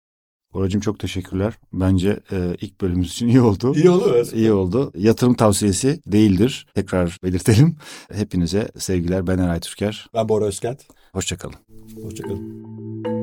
Oracığım 0.53 0.81
çok 0.81 0.99
teşekkürler. 0.99 1.53
Bence 1.73 2.19
e, 2.31 2.55
ilk 2.61 2.81
bölümümüz 2.81 3.11
için 3.11 3.27
iyi 3.27 3.41
oldu. 3.41 3.73
İyi 3.75 3.89
oldu. 3.89 4.11
Evet. 4.15 4.33
İyi 4.33 4.51
oldu. 4.51 4.91
Yatırım 4.95 5.33
tavsiyesi 5.33 6.01
değildir. 6.05 6.67
Tekrar 6.75 7.17
belirtelim. 7.23 7.75
Hepinize 8.11 8.67
sevgiler. 8.77 9.27
Ben 9.27 9.37
Eray 9.37 9.59
Türker. 9.59 10.07
Ben 10.13 10.29
Bora 10.29 10.45
Özkent. 10.45 10.81
Hoşçakalın. 11.13 11.55
Hoşçakalın. 12.03 13.18